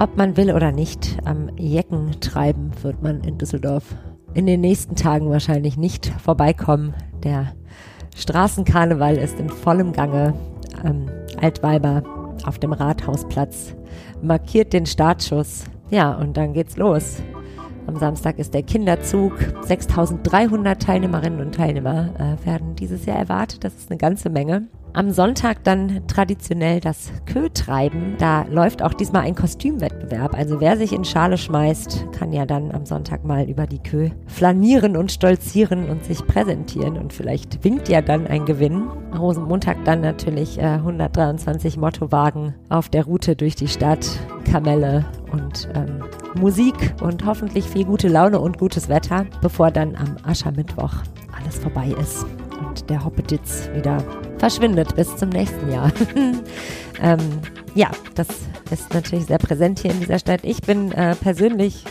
[0.00, 3.96] Ob man will oder nicht, am Jecken treiben wird man in Düsseldorf
[4.32, 6.94] in den nächsten Tagen wahrscheinlich nicht vorbeikommen.
[7.24, 7.52] Der
[8.14, 10.34] Straßenkarneval ist in vollem Gange.
[10.84, 11.06] Ähm,
[11.40, 12.04] Altweiber
[12.44, 13.74] auf dem Rathausplatz
[14.22, 15.64] markiert den Startschuss.
[15.90, 17.20] Ja, und dann geht's los.
[17.88, 19.32] Am Samstag ist der Kinderzug.
[19.62, 23.64] 6300 Teilnehmerinnen und Teilnehmer äh, werden dieses Jahr erwartet.
[23.64, 24.68] Das ist eine ganze Menge.
[24.98, 28.16] Am Sonntag dann traditionell das Kötreiben.
[28.18, 30.34] Da läuft auch diesmal ein Kostümwettbewerb.
[30.34, 34.08] Also wer sich in Schale schmeißt, kann ja dann am Sonntag mal über die Kö
[34.26, 36.98] flanieren und stolzieren und sich präsentieren.
[36.98, 38.88] Und vielleicht winkt ja dann ein Gewinn.
[39.16, 44.04] Rosenmontag dann natürlich äh, 123 Mottowagen auf der Route durch die Stadt,
[44.50, 46.02] Kamelle und ähm,
[46.34, 50.94] Musik und hoffentlich viel gute Laune und gutes Wetter, bevor dann am Aschermittwoch
[51.36, 52.26] alles vorbei ist
[52.58, 54.02] und der Hoppeditz wieder
[54.38, 55.92] verschwindet bis zum nächsten Jahr.
[57.02, 57.18] ähm,
[57.74, 58.28] ja, das
[58.70, 60.40] ist natürlich sehr präsent hier in dieser Stadt.
[60.42, 61.84] Ich bin äh, persönlich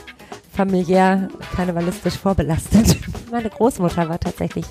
[0.52, 2.98] familiär karnevalistisch vorbelastet.
[3.32, 4.66] Meine Großmutter war tatsächlich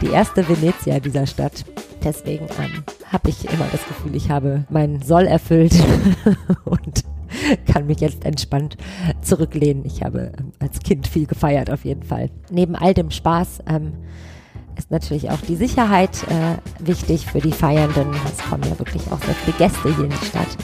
[0.00, 1.64] die erste Venezia dieser Stadt.
[2.04, 5.74] Deswegen ähm, habe ich immer das Gefühl, ich habe meinen Soll erfüllt
[6.64, 7.04] und
[7.66, 8.76] kann mich jetzt entspannt
[9.22, 9.84] zurücklehnen.
[9.84, 12.30] Ich habe ähm, als Kind viel gefeiert auf jeden Fall.
[12.50, 13.92] Neben all dem Spaß ähm,
[14.76, 18.06] ist natürlich auch die Sicherheit äh, wichtig für die Feiernden.
[18.24, 20.56] Es kommen ja wirklich auch sehr viele Gäste hier in die Stadt.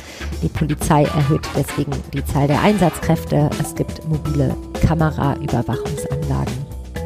[0.43, 3.51] Die Polizei erhöht deswegen die Zahl der Einsatzkräfte.
[3.61, 4.55] Es gibt mobile
[4.87, 6.55] Kameraüberwachungsanlagen.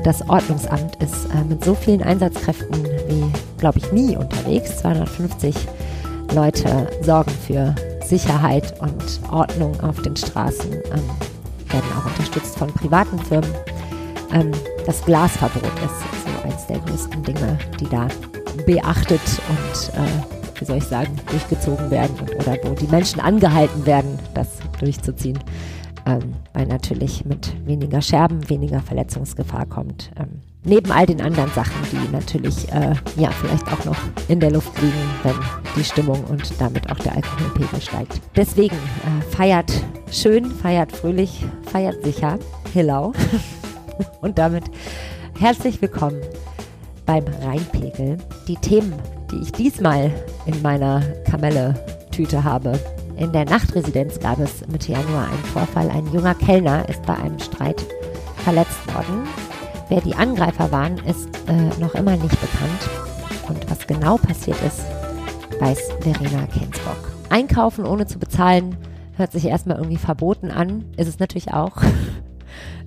[0.04, 3.24] Das Ordnungsamt ist äh, mit so vielen Einsatzkräften wie,
[3.58, 4.78] glaube ich, nie unterwegs.
[4.78, 5.54] 250
[6.34, 13.18] Leute sorgen für Sicherheit und Ordnung auf den Straßen, ähm, werden auch unterstützt von privaten
[13.18, 13.50] Firmen.
[14.32, 14.52] Ähm,
[14.84, 18.08] das Glasverbot ist so eines der größten Dinge, die da
[18.66, 23.84] beachtet und, äh, wie soll ich sagen, durchgezogen werden und, oder wo die Menschen angehalten
[23.86, 24.48] werden, das
[24.80, 25.38] durchzuziehen.
[26.06, 30.12] Ähm, weil natürlich mit weniger Scherben, weniger Verletzungsgefahr kommt.
[30.16, 34.52] Ähm, neben all den anderen Sachen, die natürlich äh, ja vielleicht auch noch in der
[34.52, 35.34] Luft liegen, wenn
[35.74, 38.20] die Stimmung und damit auch der Alkoholpegel steigt.
[38.36, 39.72] Deswegen äh, feiert
[40.11, 42.39] schön, feiert fröhlich, feiert sicher.
[42.72, 43.12] Hello.
[44.20, 44.64] und damit
[45.39, 46.23] Herzlich willkommen
[47.05, 48.17] beim Rheinpegel.
[48.48, 48.95] Die Themen,
[49.30, 50.11] die ich diesmal
[50.46, 52.80] in meiner Kamelle-Tüte habe.
[53.18, 55.90] In der Nachtresidenz gab es Mitte Januar einen Vorfall.
[55.90, 57.84] Ein junger Kellner ist bei einem Streit
[58.39, 59.29] verletzt worden.
[59.90, 62.89] Wer die Angreifer waren, ist äh, noch immer nicht bekannt.
[63.48, 64.86] Und was genau passiert ist,
[65.61, 67.13] weiß Verena Kensbock.
[67.28, 68.74] Einkaufen ohne zu bezahlen
[69.18, 70.86] hört sich erstmal irgendwie verboten an.
[70.96, 71.77] Ist es natürlich auch.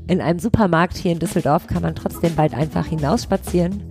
[0.10, 3.84] In einem Supermarkt hier in Düsseldorf kann man trotzdem bald einfach hinausspazieren,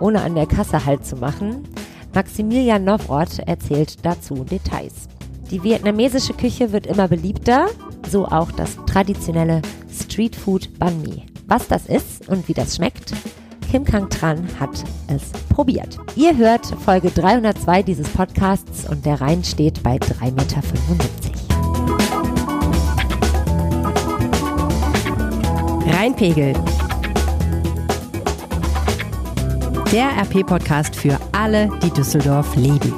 [0.00, 1.64] ohne an der Kasse Halt zu machen.
[2.14, 5.08] Maximilian Nowroth erzählt dazu Details.
[5.50, 7.66] Die vietnamesische Küche wird immer beliebter,
[8.10, 9.60] so auch das traditionelle
[9.92, 11.26] Streetfood Banh Mi.
[11.46, 13.12] Was das ist und wie das schmeckt,
[13.70, 15.98] Kim Kang Tran hat es probiert.
[16.16, 21.27] Ihr hört Folge 302 dieses Podcasts und der Rhein steht bei 3,75 Meter.
[25.98, 26.52] Rheinpegel.
[29.90, 32.94] Der RP-Podcast für alle, die Düsseldorf lieben.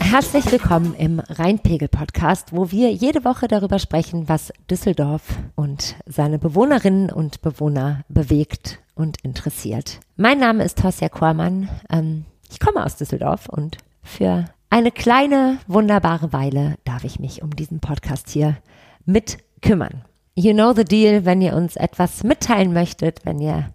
[0.00, 5.22] Herzlich willkommen im Rheinpegel-Podcast, wo wir jede Woche darüber sprechen, was Düsseldorf
[5.54, 10.00] und seine Bewohnerinnen und Bewohner bewegt und interessiert.
[10.16, 11.68] Mein Name ist Tosja Kormann.
[11.88, 17.54] Ähm, ich komme aus Düsseldorf und für eine kleine, wunderbare Weile darf ich mich um
[17.54, 18.56] diesen Podcast hier
[19.04, 20.02] mit kümmern.
[20.34, 23.72] You know the deal, wenn ihr uns etwas mitteilen möchtet, wenn ihr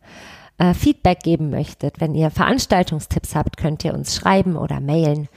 [0.57, 5.27] äh, Feedback geben möchtet, wenn ihr Veranstaltungstipps habt, könnt ihr uns schreiben oder mailen.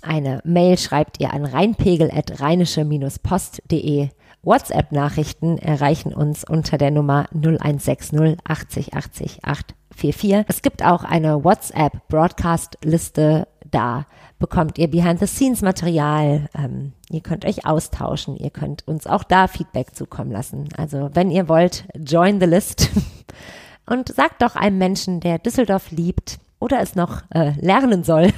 [0.00, 4.08] Eine Mail schreibt ihr an rheinpegel.rheinische-post.de.
[4.42, 10.44] WhatsApp-Nachrichten erreichen uns unter der Nummer 0160 80 80 844.
[10.48, 14.06] Es gibt auch eine WhatsApp-Broadcast-Liste da
[14.38, 16.48] bekommt ihr Behind-the-Scenes-Material.
[16.56, 18.36] Ähm, ihr könnt euch austauschen.
[18.36, 20.68] Ihr könnt uns auch da Feedback zukommen lassen.
[20.76, 22.90] Also wenn ihr wollt, join the list
[23.86, 28.32] und sagt doch einem Menschen, der Düsseldorf liebt oder es noch äh, lernen soll,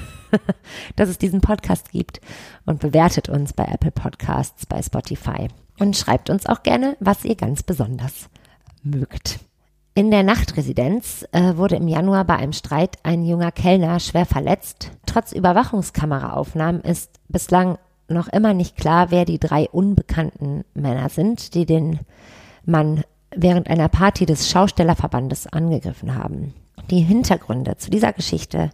[0.96, 2.20] dass es diesen Podcast gibt
[2.66, 7.36] und bewertet uns bei Apple Podcasts, bei Spotify und schreibt uns auch gerne, was ihr
[7.36, 8.28] ganz besonders
[8.82, 9.40] mögt.
[9.94, 14.92] In der Nachtresidenz äh, wurde im Januar bei einem Streit ein junger Kellner schwer verletzt.
[15.04, 17.76] Trotz Überwachungskameraaufnahmen ist bislang
[18.10, 22.00] noch immer nicht klar, wer die drei unbekannten Männer sind, die den
[22.64, 23.02] Mann
[23.34, 26.54] während einer Party des Schaustellerverbandes angegriffen haben.
[26.90, 28.70] Die Hintergründe zu dieser Geschichte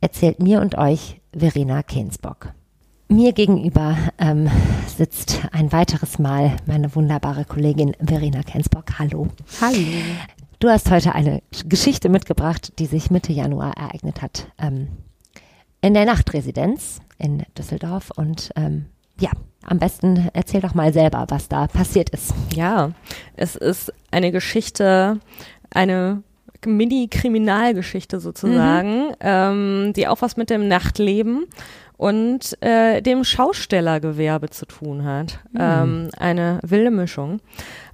[0.00, 2.52] erzählt mir und euch Verena Kensbock.
[3.08, 4.50] Mir gegenüber ähm,
[4.96, 8.98] sitzt ein weiteres Mal meine wunderbare Kollegin Verena Kensbock.
[8.98, 9.28] Hallo.
[9.60, 9.78] Hallo.
[10.58, 14.48] Du hast heute eine Geschichte mitgebracht, die sich Mitte Januar ereignet hat.
[14.58, 14.88] Ähm,
[15.86, 18.10] in der Nachtresidenz in Düsseldorf.
[18.16, 18.86] Und ähm,
[19.20, 19.30] ja,
[19.62, 22.34] am besten erzähl doch mal selber, was da passiert ist.
[22.52, 22.90] Ja,
[23.36, 25.20] es ist eine Geschichte,
[25.70, 26.24] eine
[26.64, 29.14] Mini-Kriminalgeschichte sozusagen, mhm.
[29.20, 31.46] ähm, die auch was mit dem Nachtleben
[31.96, 35.38] und äh, dem Schaustellergewerbe zu tun hat.
[35.52, 35.60] Mhm.
[35.60, 37.40] Ähm, eine wilde Mischung.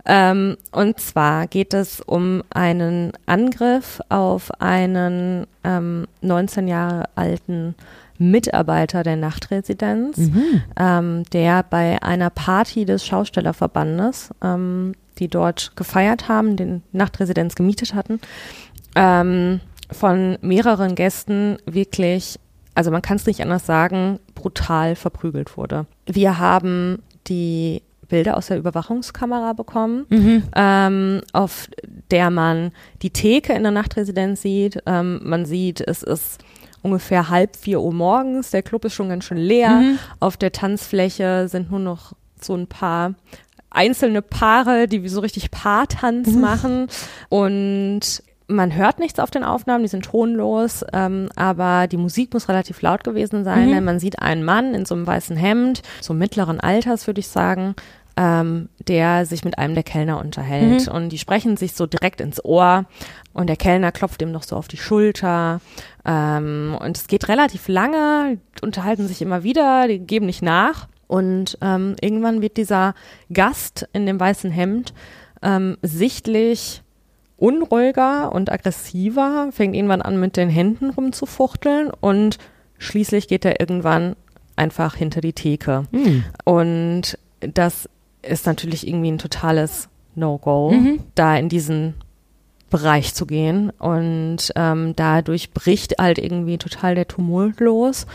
[0.04, 7.74] Ähm, und zwar geht es um einen Angriff auf einen ähm, 19 Jahre alten
[8.18, 10.62] Mitarbeiter der Nachtresidenz, mhm.
[10.76, 17.94] ähm, der bei einer Party des Schaustellerverbandes, ähm, die dort gefeiert haben, den Nachtresidenz gemietet
[17.94, 18.20] hatten,
[18.94, 19.60] ähm,
[19.90, 22.38] von mehreren Gästen wirklich,
[22.74, 25.86] also man kann es nicht anders sagen, brutal verprügelt wurde.
[26.06, 27.82] Wir haben die
[28.12, 30.42] Bilder aus der Überwachungskamera bekommen, mhm.
[30.54, 31.68] ähm, auf
[32.10, 34.82] der man die Theke in der Nachtresidenz sieht.
[34.84, 36.44] Ähm, man sieht, es ist
[36.82, 39.70] ungefähr halb vier Uhr morgens, der Club ist schon ganz schön leer.
[39.70, 39.98] Mhm.
[40.20, 43.14] Auf der Tanzfläche sind nur noch so ein paar
[43.70, 46.40] einzelne Paare, die so richtig Paartanz mhm.
[46.40, 46.88] machen.
[47.30, 52.48] Und man hört nichts auf den Aufnahmen, die sind tonlos, ähm, aber die Musik muss
[52.48, 53.72] relativ laut gewesen sein, mhm.
[53.72, 57.28] denn man sieht einen Mann in so einem weißen Hemd, so mittleren Alters, würde ich
[57.28, 57.74] sagen,
[58.16, 60.86] ähm, der sich mit einem der Kellner unterhält.
[60.86, 60.92] Mhm.
[60.92, 62.84] Und die sprechen sich so direkt ins Ohr
[63.32, 65.60] und der Kellner klopft ihm noch so auf die Schulter.
[66.04, 70.88] Ähm, und es geht relativ lange, unterhalten sich immer wieder, die geben nicht nach.
[71.06, 72.94] Und ähm, irgendwann wird dieser
[73.32, 74.94] Gast in dem weißen Hemd
[75.42, 76.82] ähm, sichtlich
[77.36, 82.38] unruhiger und aggressiver, fängt irgendwann an, mit den Händen rumzufuchteln und
[82.78, 84.16] schließlich geht er irgendwann
[84.54, 85.84] einfach hinter die Theke.
[85.90, 86.24] Mhm.
[86.44, 87.88] Und das
[88.22, 91.00] ist natürlich irgendwie ein totales No-Go, mhm.
[91.14, 91.94] da in diesen
[92.70, 93.70] Bereich zu gehen.
[93.70, 98.06] Und ähm, dadurch bricht halt irgendwie total der Tumult los.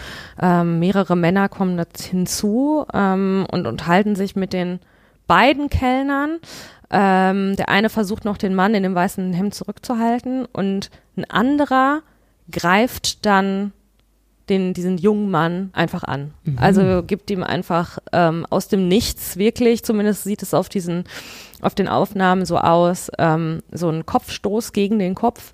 [0.42, 4.80] Ähm, mehrere Männer kommen dazu hinzu ähm, und unterhalten sich mit den
[5.28, 6.40] beiden Kellnern.
[6.90, 12.02] Ähm, der eine versucht noch den Mann in dem weißen Hemd zurückzuhalten und ein anderer
[12.50, 13.74] greift dann
[14.50, 16.34] den, diesen jungen Mann einfach an.
[16.44, 16.58] Mhm.
[16.60, 21.04] Also gibt ihm einfach ähm, aus dem Nichts wirklich, zumindest sieht es auf diesen,
[21.62, 25.54] auf den Aufnahmen so aus, ähm, so ein Kopfstoß gegen den Kopf.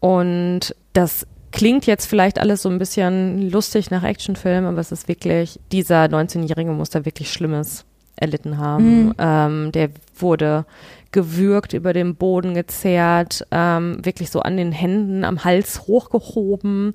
[0.00, 5.08] Und das klingt jetzt vielleicht alles so ein bisschen lustig nach Actionfilm, aber es ist
[5.08, 7.84] wirklich, dieser 19-Jährige muss da wirklich Schlimmes
[8.16, 9.06] erlitten haben.
[9.06, 9.14] Mhm.
[9.18, 10.66] Ähm, der wurde
[11.12, 16.94] gewürgt, über den Boden gezerrt, ähm, wirklich so an den Händen, am Hals hochgehoben,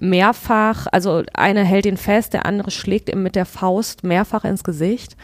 [0.00, 0.86] mehrfach.
[0.92, 5.16] Also einer hält ihn fest, der andere schlägt ihm mit der Faust mehrfach ins Gesicht.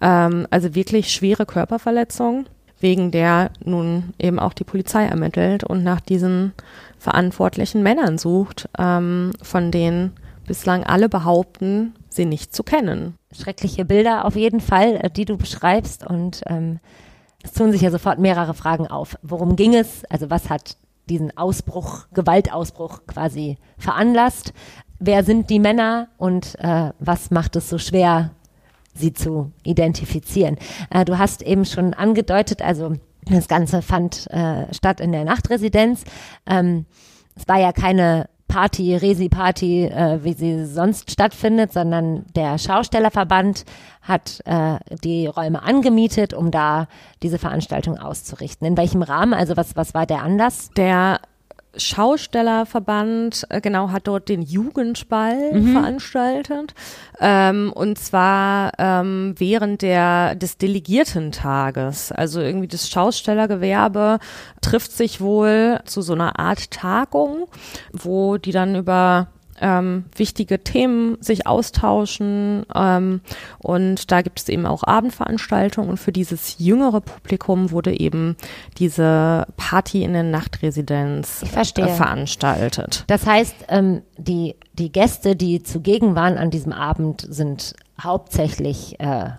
[0.00, 2.46] Ähm, also wirklich schwere Körperverletzung,
[2.80, 6.52] wegen der nun eben auch die Polizei ermittelt und nach diesen
[6.98, 10.12] verantwortlichen Männern sucht, ähm, von denen
[10.46, 13.14] bislang alle behaupten, sie nicht zu kennen.
[13.32, 16.78] Schreckliche Bilder auf jeden Fall, äh, die du beschreibst und ähm,
[17.42, 19.16] es tun sich ja sofort mehrere Fragen auf.
[19.22, 20.04] Worum ging es?
[20.06, 20.76] Also was hat
[21.08, 24.52] diesen Ausbruch, Gewaltausbruch quasi veranlasst?
[24.98, 28.32] Wer sind die Männer und äh, was macht es so schwer,
[28.94, 30.56] sie zu identifizieren?
[30.90, 36.04] Äh, du hast eben schon angedeutet, also das Ganze fand äh, statt in der Nachtresidenz.
[36.46, 36.86] Ähm,
[37.36, 43.64] es war ja keine Party, Resi-Party, äh, wie sie sonst stattfindet, sondern der Schaustellerverband
[44.02, 46.88] hat äh, die Räume angemietet, um da
[47.22, 48.66] diese Veranstaltung auszurichten.
[48.66, 49.34] In welchem Rahmen?
[49.34, 50.70] Also was, was war der Anlass?
[50.76, 51.20] Der
[51.78, 55.72] Schaustellerverband, äh, genau, hat dort den Jugendball mhm.
[55.72, 56.74] veranstaltet.
[57.20, 62.12] Ähm, und zwar ähm, während der, des Delegiertentages.
[62.12, 64.18] Also irgendwie das Schaustellergewerbe
[64.60, 67.46] trifft sich wohl zu so einer Art Tagung,
[67.92, 69.28] wo die dann über
[69.60, 73.20] ähm, wichtige Themen sich austauschen ähm,
[73.58, 78.36] und da gibt es eben auch Abendveranstaltungen und für dieses jüngere Publikum wurde eben
[78.78, 83.04] diese Party in der Nachtresidenz äh, veranstaltet.
[83.06, 89.30] Das heißt, ähm, die, die Gäste, die zugegen waren an diesem Abend, sind hauptsächlich äh,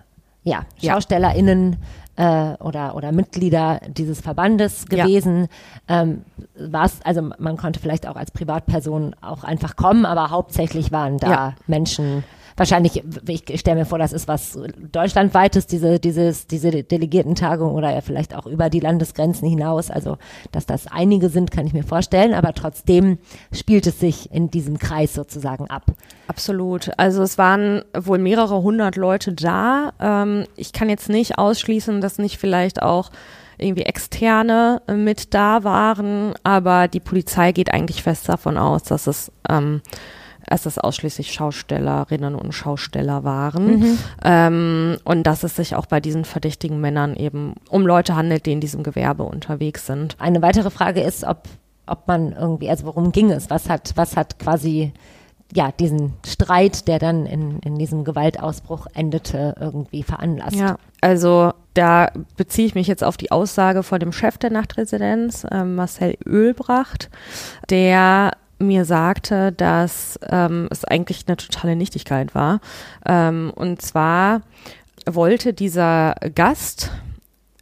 [0.42, 1.76] ja, SchaustellerInnen,
[2.20, 5.48] äh, oder, oder Mitglieder dieses Verbandes gewesen.
[5.88, 6.02] Ja.
[6.02, 11.16] Ähm, was, also man konnte vielleicht auch als Privatperson auch einfach kommen, aber hauptsächlich waren
[11.16, 11.54] da ja.
[11.66, 12.24] Menschen
[12.56, 14.58] wahrscheinlich, ich stelle mir vor, das ist was
[14.92, 19.90] deutschlandweites, diese, dieses, diese Delegiertentagung oder ja vielleicht auch über die Landesgrenzen hinaus.
[19.90, 20.18] Also,
[20.52, 23.18] dass das einige sind, kann ich mir vorstellen, aber trotzdem
[23.52, 25.86] spielt es sich in diesem Kreis sozusagen ab.
[26.28, 26.90] Absolut.
[26.96, 29.92] Also es waren wohl mehrere hundert Leute da.
[30.00, 33.10] Ähm, ich kann jetzt nicht ausschließen, dass nicht vielleicht auch
[33.58, 39.30] irgendwie Externe mit da waren, aber die Polizei geht eigentlich fest davon aus, dass es
[39.48, 39.82] ähm,
[40.46, 43.98] dass es ausschließlich Schaustellerinnen und Schausteller waren mhm.
[44.24, 48.52] ähm, und dass es sich auch bei diesen verdächtigen Männern eben um Leute handelt, die
[48.52, 50.16] in diesem Gewerbe unterwegs sind.
[50.18, 51.44] Eine weitere Frage ist, ob,
[51.86, 53.50] ob man irgendwie, also worum ging es?
[53.50, 54.92] Was hat, was hat quasi
[55.52, 60.56] ja, diesen Streit, der dann in, in diesem Gewaltausbruch endete, irgendwie veranlasst.
[60.56, 65.44] Ja, also da beziehe ich mich jetzt auf die Aussage von dem Chef der Nachtresidenz,
[65.50, 67.10] äh, Marcel Ölbracht,
[67.68, 72.60] der mir sagte, dass ähm, es eigentlich eine totale Nichtigkeit war.
[73.06, 74.42] Ähm, und zwar
[75.06, 76.90] wollte dieser Gast,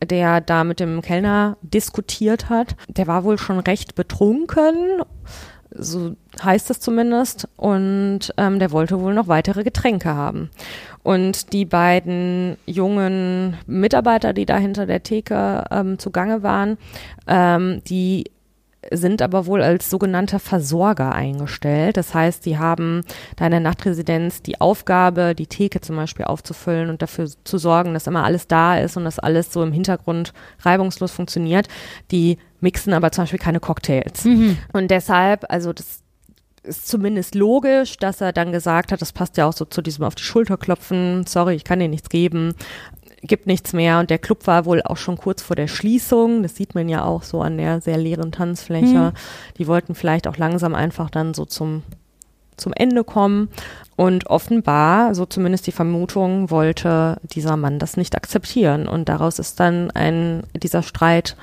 [0.05, 5.02] der da mit dem Kellner diskutiert hat, der war wohl schon recht betrunken,
[5.71, 10.50] so heißt es zumindest, und ähm, der wollte wohl noch weitere Getränke haben.
[11.02, 16.78] Und die beiden jungen Mitarbeiter, die da hinter der Theke ähm, zugange waren,
[17.26, 18.25] ähm, die
[18.92, 21.97] sind aber wohl als sogenannte Versorger eingestellt.
[21.97, 23.02] Das heißt, sie haben
[23.37, 27.95] da in der Nachtresidenz die Aufgabe, die Theke zum Beispiel aufzufüllen und dafür zu sorgen,
[27.95, 31.68] dass immer alles da ist und dass alles so im Hintergrund reibungslos funktioniert.
[32.11, 34.25] Die mixen aber zum Beispiel keine Cocktails.
[34.25, 34.59] Mhm.
[34.73, 36.02] Und deshalb, also das
[36.64, 40.04] ist zumindest logisch, dass er dann gesagt hat, das passt ja auch so zu diesem
[40.04, 42.54] auf die Schulter klopfen, sorry, ich kann dir nichts geben
[43.22, 43.98] gibt nichts mehr.
[43.98, 46.42] Und der Club war wohl auch schon kurz vor der Schließung.
[46.42, 48.87] Das sieht man ja auch so an der sehr leeren Tanzfläche.
[48.87, 49.12] Mhm.
[49.58, 51.82] Die wollten vielleicht auch langsam einfach dann so zum,
[52.56, 53.48] zum Ende kommen.
[53.96, 58.87] Und offenbar, so zumindest die Vermutung, wollte dieser Mann das nicht akzeptieren.
[58.87, 61.37] Und daraus ist dann ein, dieser Streit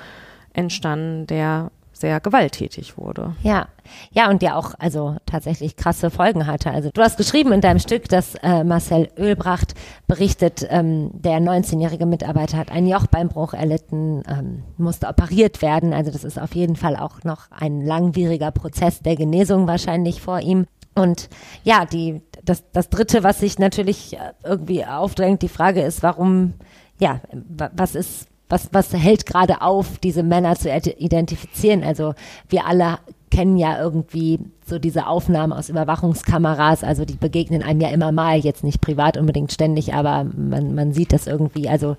[0.53, 1.71] entstanden, der
[2.05, 3.35] sehr gewalttätig wurde.
[3.41, 3.67] Ja,
[4.11, 6.69] ja und ja auch also tatsächlich krasse Folgen hatte.
[6.69, 9.73] Also du hast geschrieben in deinem Stück, dass äh, Marcel Ölbracht
[10.05, 15.93] berichtet, ähm, der 19-jährige Mitarbeiter hat einen Jochbeinbruch erlitten, ähm, musste operiert werden.
[15.93, 20.41] Also das ist auf jeden Fall auch noch ein langwieriger Prozess der Genesung wahrscheinlich vor
[20.41, 20.67] ihm.
[20.93, 21.27] Und
[21.63, 26.53] ja, die das das Dritte, was sich natürlich äh, irgendwie aufdrängt, die Frage ist, warum
[26.99, 31.83] ja, was ist was, was hält gerade auf, diese Männer zu identifizieren?
[31.83, 32.13] Also
[32.49, 32.99] wir alle
[33.31, 38.37] kennen ja irgendwie so diese Aufnahmen aus Überwachungskameras, also die begegnen einem ja immer mal,
[38.37, 41.97] jetzt nicht privat unbedingt ständig, aber man, man sieht das irgendwie, also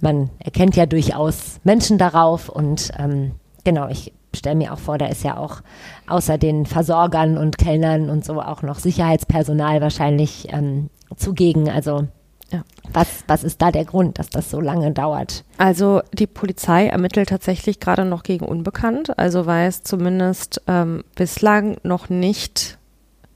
[0.00, 3.32] man erkennt ja durchaus Menschen darauf und ähm,
[3.64, 5.60] genau, ich stelle mir auch vor, da ist ja auch
[6.06, 12.06] außer den Versorgern und Kellnern und so auch noch Sicherheitspersonal wahrscheinlich ähm, zugegen, also
[12.52, 12.64] ja.
[12.92, 15.44] Was, was ist da der Grund, dass das so lange dauert?
[15.58, 22.08] Also die Polizei ermittelt tatsächlich gerade noch gegen Unbekannt, also weiß zumindest ähm, bislang noch
[22.08, 22.78] nicht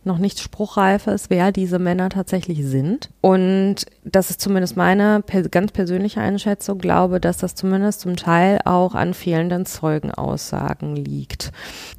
[0.06, 3.11] noch nicht spruchreif ist, wer diese Männer tatsächlich sind.
[3.20, 8.61] Und das ist zumindest meine per ganz persönliche Einschätzung, glaube, dass das zumindest zum Teil
[8.64, 11.50] auch an fehlenden Zeugenaussagen liegt.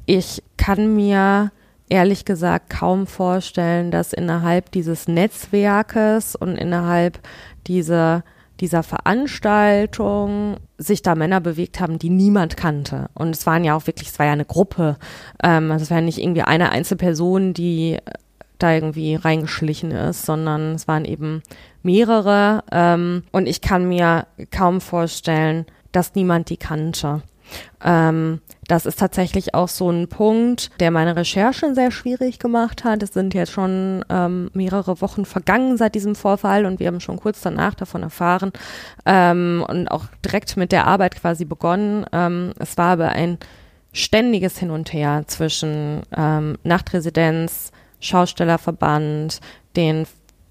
[0.06, 1.52] Ich kann mir
[1.90, 7.20] ehrlich gesagt kaum vorstellen, dass innerhalb dieses Netzwerkes und innerhalb
[7.66, 8.24] dieser
[8.60, 13.08] dieser Veranstaltung sich da Männer bewegt haben, die niemand kannte.
[13.14, 14.96] Und es waren ja auch wirklich, es war ja eine Gruppe.
[15.42, 17.98] Ähm, also es war ja nicht irgendwie eine Einzelperson, die
[18.58, 21.42] da irgendwie reingeschlichen ist, sondern es waren eben
[21.82, 22.64] mehrere.
[22.72, 27.22] Ähm, und ich kann mir kaum vorstellen, dass niemand die kannte.
[27.84, 33.02] Ähm, das ist tatsächlich auch so ein Punkt, der meine Recherchen sehr schwierig gemacht hat.
[33.02, 37.18] Es sind jetzt schon ähm, mehrere Wochen vergangen seit diesem Vorfall und wir haben schon
[37.18, 38.52] kurz danach davon erfahren
[39.06, 42.04] ähm, und auch direkt mit der Arbeit quasi begonnen.
[42.12, 43.38] Ähm, es war aber ein
[43.92, 49.40] ständiges Hin und Her zwischen ähm, Nachtresidenz, Schaustellerverband,
[49.76, 50.06] den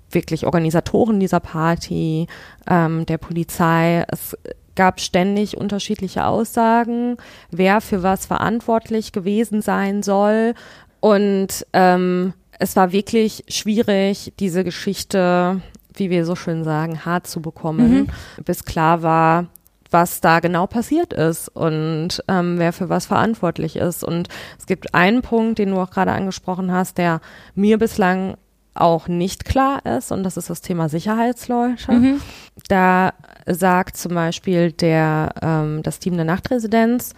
[0.09, 2.25] wirklich Organisatoren dieser Party,
[2.67, 4.03] ähm, der Polizei.
[4.07, 4.35] Es
[4.77, 7.17] gab ständig unterschiedliche Aussagen,
[7.51, 10.53] wer für was verantwortlich gewesen sein soll.
[11.01, 15.61] Und ähm, es war wirklich schwierig, diese Geschichte,
[15.93, 18.07] wie wir so schön sagen, hart zu bekommen,
[18.37, 18.43] mhm.
[18.45, 19.47] bis klar war,
[19.89, 24.03] was da genau passiert ist und ähm, wer für was verantwortlich ist.
[24.03, 24.27] Und
[24.59, 27.21] es gibt einen Punkt, den du auch gerade angesprochen hast, der
[27.55, 28.35] mir bislang
[28.81, 31.91] auch nicht klar ist, und das ist das Thema Sicherheitsleute.
[31.91, 32.21] Mhm.
[32.67, 33.13] Da
[33.45, 37.13] sagt zum Beispiel der, ähm, das Team der Nachtresidenz,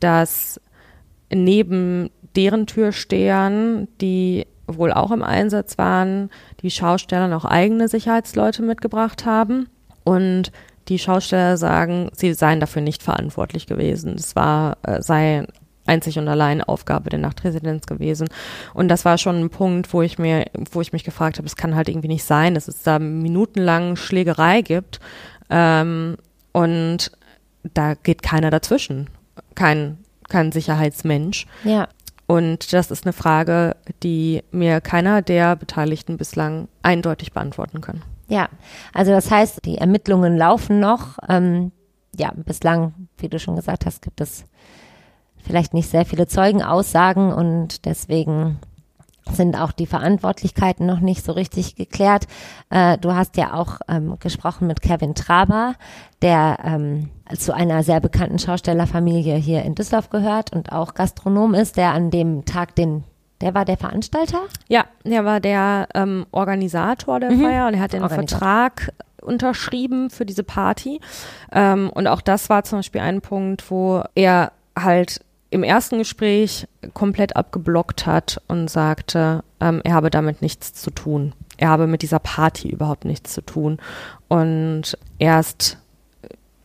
[0.00, 0.60] dass
[1.32, 6.30] neben deren Türstehern, die wohl auch im Einsatz waren,
[6.62, 9.68] die Schausteller noch eigene Sicherheitsleute mitgebracht haben
[10.04, 10.52] und
[10.88, 14.14] die Schausteller sagen, sie seien dafür nicht verantwortlich gewesen.
[14.14, 15.46] Es war, äh, sei
[15.86, 18.28] einzig und allein Aufgabe der Nachtresidenz gewesen.
[18.72, 21.56] Und das war schon ein Punkt, wo ich mir, wo ich mich gefragt habe, es
[21.56, 25.00] kann halt irgendwie nicht sein, dass es da minutenlang Schlägerei gibt
[25.50, 26.16] ähm,
[26.52, 27.12] und
[27.72, 29.08] da geht keiner dazwischen.
[29.54, 29.98] Kein,
[30.28, 31.46] kein Sicherheitsmensch.
[31.64, 31.88] Ja.
[32.26, 38.02] Und das ist eine Frage, die mir keiner der Beteiligten bislang eindeutig beantworten kann.
[38.28, 38.48] Ja,
[38.94, 41.18] also das heißt, die Ermittlungen laufen noch.
[41.28, 41.72] Ähm,
[42.16, 44.44] ja, bislang, wie du schon gesagt hast, gibt es
[45.44, 48.58] vielleicht nicht sehr viele Zeugenaussagen und deswegen
[49.32, 52.26] sind auch die Verantwortlichkeiten noch nicht so richtig geklärt.
[52.70, 55.74] Äh, du hast ja auch ähm, gesprochen mit Kevin Traber,
[56.22, 61.76] der ähm, zu einer sehr bekannten Schaustellerfamilie hier in Düsseldorf gehört und auch Gastronom ist,
[61.76, 63.04] der an dem Tag den
[63.40, 64.42] der war der Veranstalter?
[64.68, 67.42] Ja, der war der ähm, Organisator der mhm.
[67.42, 71.00] Feier und er hat den Vertrag unterschrieben für diese Party.
[71.52, 75.23] Ähm, und auch das war zum Beispiel ein Punkt, wo er halt
[75.54, 81.32] im ersten Gespräch komplett abgeblockt hat und sagte, ähm, er habe damit nichts zu tun.
[81.58, 83.78] Er habe mit dieser Party überhaupt nichts zu tun.
[84.26, 85.78] Und erst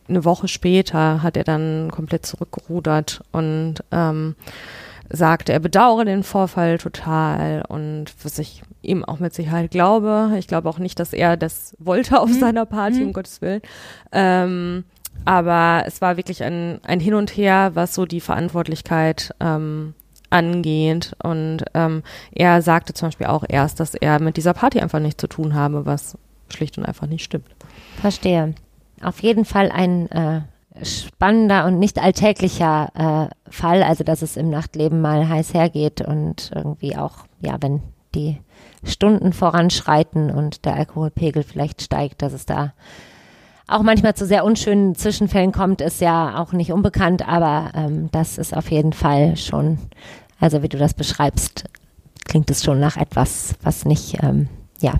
[0.08, 4.34] eine Woche später hat er dann komplett zurückgerudert und ähm,
[5.08, 10.32] sagte, er bedauere den Vorfall total und was ich ihm auch mit Sicherheit glaube.
[10.36, 12.40] Ich glaube auch nicht, dass er das wollte auf mhm.
[12.40, 13.06] seiner Party, mhm.
[13.06, 13.62] um Gottes Willen.
[14.10, 14.82] Ähm,
[15.24, 19.94] aber es war wirklich ein, ein Hin und Her, was so die Verantwortlichkeit ähm,
[20.30, 21.14] angeht.
[21.22, 25.20] Und ähm, er sagte zum Beispiel auch erst, dass er mit dieser Party einfach nichts
[25.20, 26.16] zu tun habe, was
[26.48, 27.48] schlicht und einfach nicht stimmt.
[28.00, 28.54] Verstehe.
[29.02, 30.42] Auf jeden Fall ein äh,
[30.82, 36.50] spannender und nicht alltäglicher äh, Fall, also dass es im Nachtleben mal heiß hergeht und
[36.54, 37.82] irgendwie auch, ja, wenn
[38.14, 38.38] die
[38.84, 42.72] Stunden voranschreiten und der Alkoholpegel vielleicht steigt, dass es da
[43.70, 48.38] auch manchmal zu sehr unschönen Zwischenfällen kommt, ist ja auch nicht unbekannt, aber ähm, das
[48.38, 49.78] ist auf jeden Fall schon,
[50.40, 51.64] also wie du das beschreibst,
[52.26, 54.48] klingt es schon nach etwas, was nicht, ähm,
[54.80, 54.94] ja,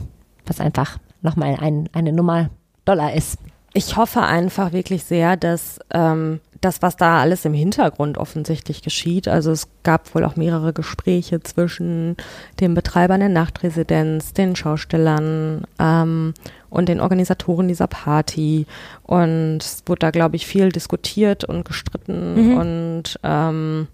[0.46, 2.50] was einfach nochmal ein, eine Nummer
[2.84, 3.38] Dollar ist.
[3.72, 9.28] Ich hoffe einfach wirklich sehr, dass ähm, das, was da alles im Hintergrund offensichtlich geschieht,
[9.28, 12.16] also es gab wohl auch mehrere Gespräche zwischen
[12.60, 16.34] den Betreibern der Nachtresidenz, den Schaustellern ähm,
[16.68, 18.66] und den Organisatoren dieser Party.
[19.04, 22.50] Und es wurde da, glaube ich, viel diskutiert und gestritten.
[22.50, 22.56] Mhm.
[22.58, 23.88] Und ähm,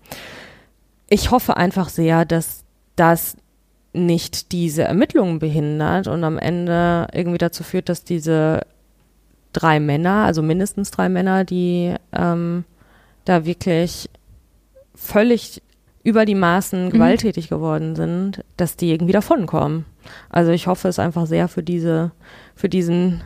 [1.09, 2.65] ich hoffe einfach sehr, dass
[2.97, 3.37] das
[3.93, 8.61] nicht diese Ermittlungen behindert und am Ende irgendwie dazu führt, dass diese
[9.57, 12.65] drei Männer, also mindestens drei Männer, die ähm,
[13.25, 14.11] da wirklich
[14.95, 15.63] völlig
[16.03, 16.91] über die Maßen mhm.
[16.91, 19.87] gewalttätig geworden sind, dass die irgendwie davonkommen.
[20.31, 22.13] Also ich hoffe es einfach sehr für diese,
[22.55, 23.23] für diesen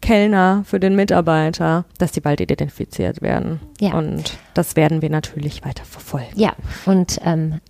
[0.00, 3.60] Kellner, für den Mitarbeiter, dass die bald identifiziert werden.
[3.80, 3.94] Ja.
[3.94, 6.32] Und das werden wir natürlich weiter verfolgen.
[6.36, 6.52] Ja,
[6.86, 7.60] und ähm,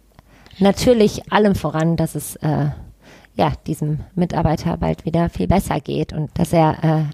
[0.59, 2.67] natürlich allem voran, dass es äh,
[3.35, 7.05] ja, diesem Mitarbeiter bald wieder viel besser geht und dass er äh,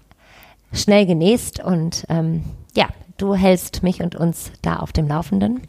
[0.71, 2.43] schnell genäst und ähm,
[2.75, 5.61] ja, du hältst mich und uns da auf dem Laufenden.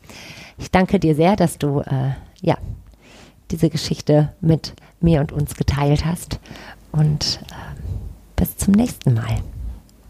[0.58, 2.56] Ich danke dir sehr, dass du äh, ja
[3.50, 6.40] diese Geschichte mit mir und uns geteilt hast
[6.92, 7.80] und äh,
[8.36, 9.40] bis zum nächsten Mal.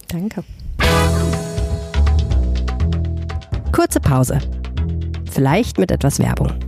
[0.08, 0.42] Danke.
[3.72, 4.40] Kurze Pause.
[5.30, 6.67] Vielleicht mit etwas Werbung.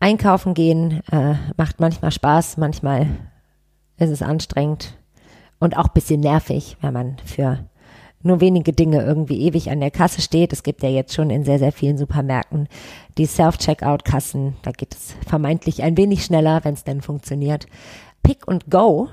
[0.00, 3.06] Einkaufen gehen äh, macht manchmal Spaß, manchmal
[3.98, 4.98] ist es anstrengend
[5.58, 7.58] und auch ein bisschen nervig, wenn man für
[8.22, 10.52] nur wenige Dinge irgendwie ewig an der Kasse steht.
[10.52, 12.68] Es gibt ja jetzt schon in sehr, sehr vielen Supermärkten
[13.18, 14.56] die Self-Checkout-Kassen.
[14.62, 17.66] Da geht es vermeintlich ein wenig schneller, wenn es denn funktioniert.
[18.22, 19.08] Pick and Go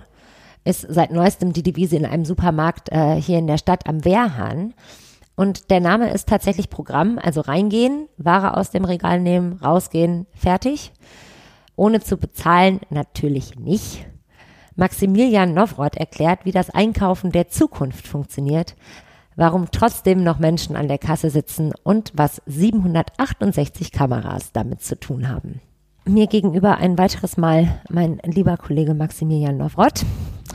[0.65, 4.73] ist seit neuestem die Devise in einem Supermarkt äh, hier in der Stadt am Wehrhahn.
[5.37, 10.91] Und der Name ist tatsächlich Programm, also reingehen, Ware aus dem Regal nehmen, rausgehen, fertig.
[11.75, 14.07] Ohne zu bezahlen natürlich nicht.
[14.75, 18.75] Maximilian Nowroth erklärt, wie das Einkaufen der Zukunft funktioniert,
[19.35, 25.29] warum trotzdem noch Menschen an der Kasse sitzen und was 768 Kameras damit zu tun
[25.29, 25.61] haben.
[26.05, 30.03] Mir gegenüber ein weiteres Mal mein lieber Kollege Maximilian Nowroth.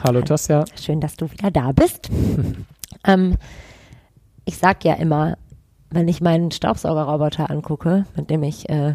[0.03, 0.65] Hallo Tasja.
[0.75, 2.11] Schön, dass du wieder da bist.
[3.07, 3.37] ähm,
[4.45, 5.37] ich sag ja immer,
[5.91, 8.95] wenn ich meinen Staubsaugerroboter angucke, mit dem ich äh,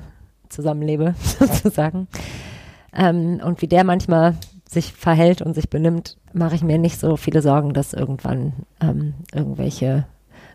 [0.49, 2.07] zusammenlebe, sozusagen,
[2.95, 4.35] ähm, und wie der manchmal
[4.67, 9.13] sich verhält und sich benimmt, mache ich mir nicht so viele Sorgen, dass irgendwann ähm,
[9.33, 10.05] irgendwelche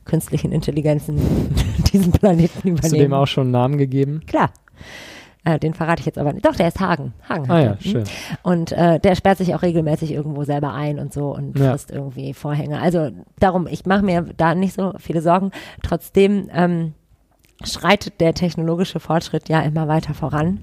[0.05, 1.19] künstlichen Intelligenzen
[1.93, 2.83] diesen Planeten übernehmen.
[2.83, 4.23] Hast du dem auch schon einen Namen gegeben?
[4.27, 4.51] Klar.
[5.45, 6.47] Äh, den verrate ich jetzt aber nicht.
[6.47, 7.15] Doch, der ist Hagen.
[7.29, 7.71] Hagen Ah ja.
[7.73, 7.81] Hm.
[7.81, 8.05] schön.
[8.43, 11.71] Und äh, der sperrt sich auch regelmäßig irgendwo selber ein und so und Ja.
[11.73, 12.81] frisst irgendwie Vorhänge.
[12.81, 15.51] Also darum, ich mache mir da nicht so viele Sorgen.
[15.83, 16.95] Trotzdem ähm,
[17.65, 20.61] schreitet der technologische Fortschritt ja immer weiter voran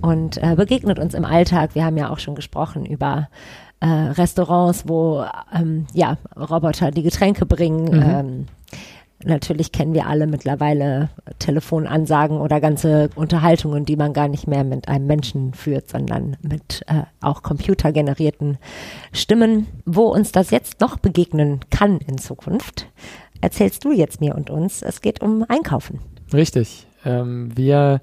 [0.00, 1.74] und äh, begegnet uns im Alltag.
[1.74, 3.28] Wir haben ja auch schon gesprochen über
[3.80, 7.84] äh, Restaurants, wo ähm, ja Roboter die Getränke bringen.
[7.96, 8.02] Mhm.
[8.02, 8.46] Ähm,
[9.24, 14.88] Natürlich kennen wir alle mittlerweile Telefonansagen oder ganze Unterhaltungen, die man gar nicht mehr mit
[14.88, 18.56] einem Menschen führt, sondern mit äh, auch computergenerierten
[19.12, 19.66] Stimmen.
[19.84, 22.86] Wo uns das jetzt noch begegnen kann in Zukunft,
[23.42, 24.80] erzählst du jetzt mir und uns.
[24.82, 26.00] Es geht um Einkaufen.
[26.32, 26.86] Richtig.
[27.04, 28.00] Ähm, wir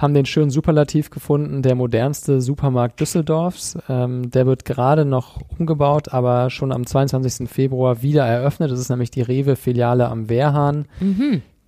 [0.00, 3.76] haben den schönen Superlativ gefunden, der modernste Supermarkt Düsseldorfs.
[3.88, 7.48] Ähm, der wird gerade noch umgebaut, aber schon am 22.
[7.48, 8.70] Februar wieder eröffnet.
[8.70, 10.86] Das ist nämlich die Rewe-Filiale am Wehrhahn.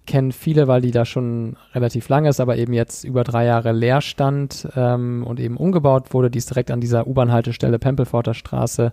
[0.07, 3.73] Kennen viele, weil die da schon relativ lange ist, aber eben jetzt über drei Jahre
[3.73, 6.31] leer stand ähm, und eben umgebaut wurde.
[6.31, 8.93] Die ist direkt an dieser U-Bahn-Haltestelle Pempelforter Straße.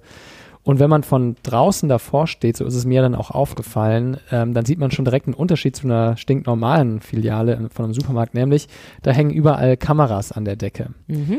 [0.63, 4.53] Und wenn man von draußen davor steht, so ist es mir dann auch aufgefallen, ähm,
[4.53, 8.67] dann sieht man schon direkt einen Unterschied zu einer stinknormalen Filiale von einem Supermarkt, nämlich
[9.01, 10.89] da hängen überall Kameras an der Decke.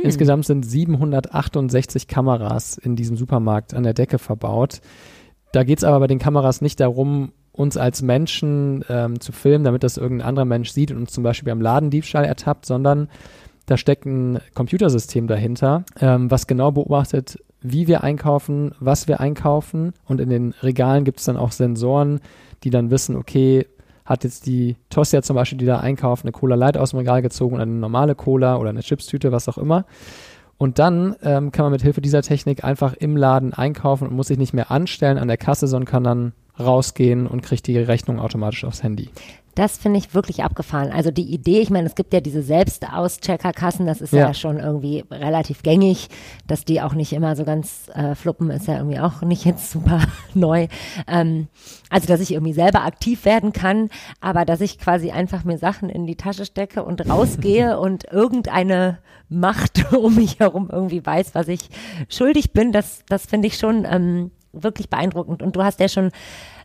[0.02, 4.80] Insgesamt sind 768 Kameras in diesem Supermarkt an der Decke verbaut.
[5.52, 9.64] Da geht es aber bei den Kameras nicht darum, uns als Menschen ähm, zu filmen,
[9.64, 13.09] damit das irgendein anderer Mensch sieht und uns zum Beispiel beim Ladendiebstahl ertappt, sondern
[13.66, 19.92] da steckt ein Computersystem dahinter, ähm, was genau beobachtet, wie wir einkaufen, was wir einkaufen.
[20.07, 22.20] Und in den Regalen gibt es dann auch Sensoren,
[22.64, 23.66] die dann wissen, okay,
[24.05, 27.23] hat jetzt die Tosja zum Beispiel, die da einkauft, eine Cola Light aus dem Regal
[27.23, 29.85] gezogen oder eine normale Cola oder eine Chipstüte, was auch immer.
[30.59, 34.27] Und dann ähm, kann man mit Hilfe dieser Technik einfach im Laden einkaufen und muss
[34.27, 38.20] sich nicht mehr anstellen an der Kasse, sondern kann dann rausgehen und kriegt die Rechnung
[38.20, 39.09] automatisch aufs Handy.
[39.54, 40.92] Das finde ich wirklich abgefahren.
[40.92, 44.28] Also die Idee, ich meine, es gibt ja diese Selbstauscheckerkassen, das ist ja.
[44.28, 44.34] Ja.
[44.34, 46.08] schon irgendwie relativ gängig,
[46.46, 49.70] dass die auch nicht immer so ganz äh, fluppen, ist ja irgendwie auch nicht jetzt
[49.70, 50.00] super
[50.34, 50.68] neu.
[51.08, 51.48] Ähm,
[51.88, 55.88] also dass ich irgendwie selber aktiv werden kann, aber dass ich quasi einfach mir Sachen
[55.88, 61.48] in die Tasche stecke und rausgehe und irgendeine Macht um mich herum irgendwie weiß, was
[61.48, 61.70] ich
[62.08, 65.42] schuldig bin, das, das finde ich schon ähm, wirklich beeindruckend.
[65.42, 66.10] Und du hast ja schon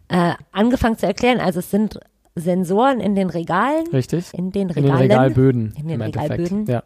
[0.07, 1.99] äh, angefangen zu erklären, also es sind
[2.35, 4.33] Sensoren in den Regalen, Richtig?
[4.33, 5.73] in den In den Regalen, Regalböden.
[5.79, 6.01] In den.
[6.01, 6.65] Regalböden.
[6.67, 6.83] Ja.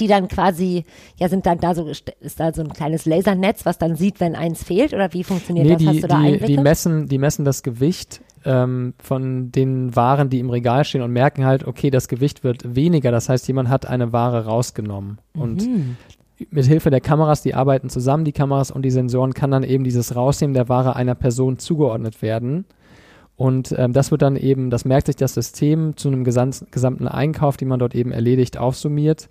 [0.00, 0.84] die dann quasi,
[1.18, 4.34] ja, sind dann da so, ist da so ein kleines Lasernetz, was dann sieht, wenn
[4.34, 5.80] eins fehlt oder wie funktioniert Nee, das?
[5.82, 6.46] die, Hast du da die, Einblicke?
[6.46, 11.12] die, messen, die messen das Gewicht ähm, von den Waren, die im Regal stehen und
[11.12, 13.10] merken halt, okay, das Gewicht wird weniger.
[13.12, 15.18] Das heißt, jemand hat eine Ware rausgenommen.
[15.34, 15.96] Und Mhm.
[16.50, 19.84] mit Hilfe der Kameras, die arbeiten zusammen, die Kameras und die Sensoren, kann dann eben
[19.84, 22.64] dieses Rausnehmen der Ware einer Person zugeordnet werden.
[23.42, 27.08] Und ähm, das wird dann eben, das merkt sich das System zu einem gesam gesamten
[27.08, 29.28] Einkauf, den man dort eben erledigt, aufsummiert.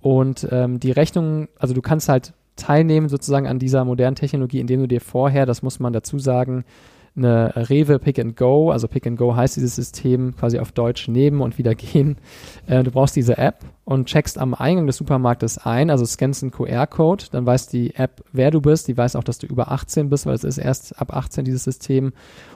[0.00, 4.80] Und ähm, die Rechnung, also du kannst halt teilnehmen sozusagen an dieser modernen Technologie, indem
[4.80, 6.64] du dir vorher, das muss man dazu sagen,
[7.16, 11.08] eine Rewe Pick and Go, also Pick and Go heißt dieses System quasi auf Deutsch
[11.08, 12.16] nehmen und wieder gehen.
[12.66, 16.50] Äh, du brauchst diese App und checkst am Eingang des Supermarktes ein, also scannst einen
[16.50, 20.10] QR-Code, dann weiß die App, wer du bist, die weiß auch, dass du über 18
[20.10, 22.12] bist, weil es ist erst ab 18 dieses System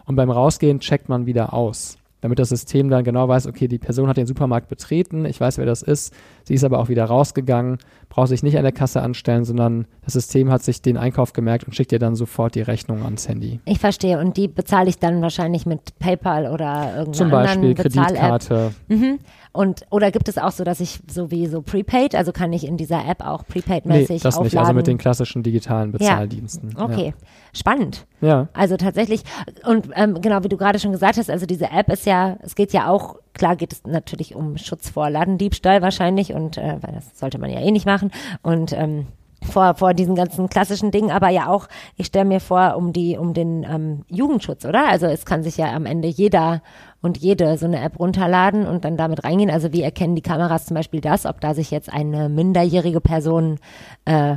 [0.07, 1.99] und beim Rausgehen checkt man wieder aus.
[2.21, 5.59] Damit das System dann genau weiß, okay, die Person hat den Supermarkt betreten, ich weiß,
[5.59, 6.13] wer das ist,
[6.45, 7.79] sie ist aber auch wieder rausgegangen,
[8.09, 11.65] braucht sich nicht an der Kasse anstellen, sondern das System hat sich den Einkauf gemerkt
[11.65, 13.61] und schickt dir dann sofort die Rechnung ans Handy.
[13.67, 14.19] Ich verstehe.
[14.19, 17.75] Und die bezahle ich dann wahrscheinlich mit PayPal oder irgendeiner Zum Beispiel.
[17.75, 18.73] Kreditkarte.
[18.89, 19.19] Mhm.
[19.59, 22.65] Und oder gibt es auch so, dass ich so wie so Prepaid, also kann ich
[22.65, 24.45] in dieser App auch Nee, Prepaid-mäßig das aufladen?
[24.45, 26.77] nicht, also mit den klassischen digitalen Bezahldiensten.
[26.79, 27.13] Okay,
[27.53, 28.07] spannend.
[28.21, 28.29] Ja.
[28.29, 28.49] ja.
[28.53, 29.25] Also tatsächlich,
[29.67, 32.55] und ähm, genau wie du gerade schon gesagt hast, also diese App ist ja, es
[32.55, 36.95] geht ja auch, klar geht es natürlich um Schutz vor Ladendiebstahl wahrscheinlich und äh, weil
[36.95, 39.09] das sollte man ja eh nicht machen und ähm,
[39.43, 43.17] vor, vor diesen ganzen klassischen Dingen, aber ja auch, ich stelle mir vor, um die,
[43.17, 44.89] um den ähm, Jugendschutz, oder?
[44.89, 46.63] Also es kann sich ja am Ende jeder
[47.01, 49.51] und jede so eine App runterladen und dann damit reingehen.
[49.51, 53.59] Also wie erkennen die Kameras zum Beispiel das, ob da sich jetzt eine minderjährige Person
[54.05, 54.37] äh,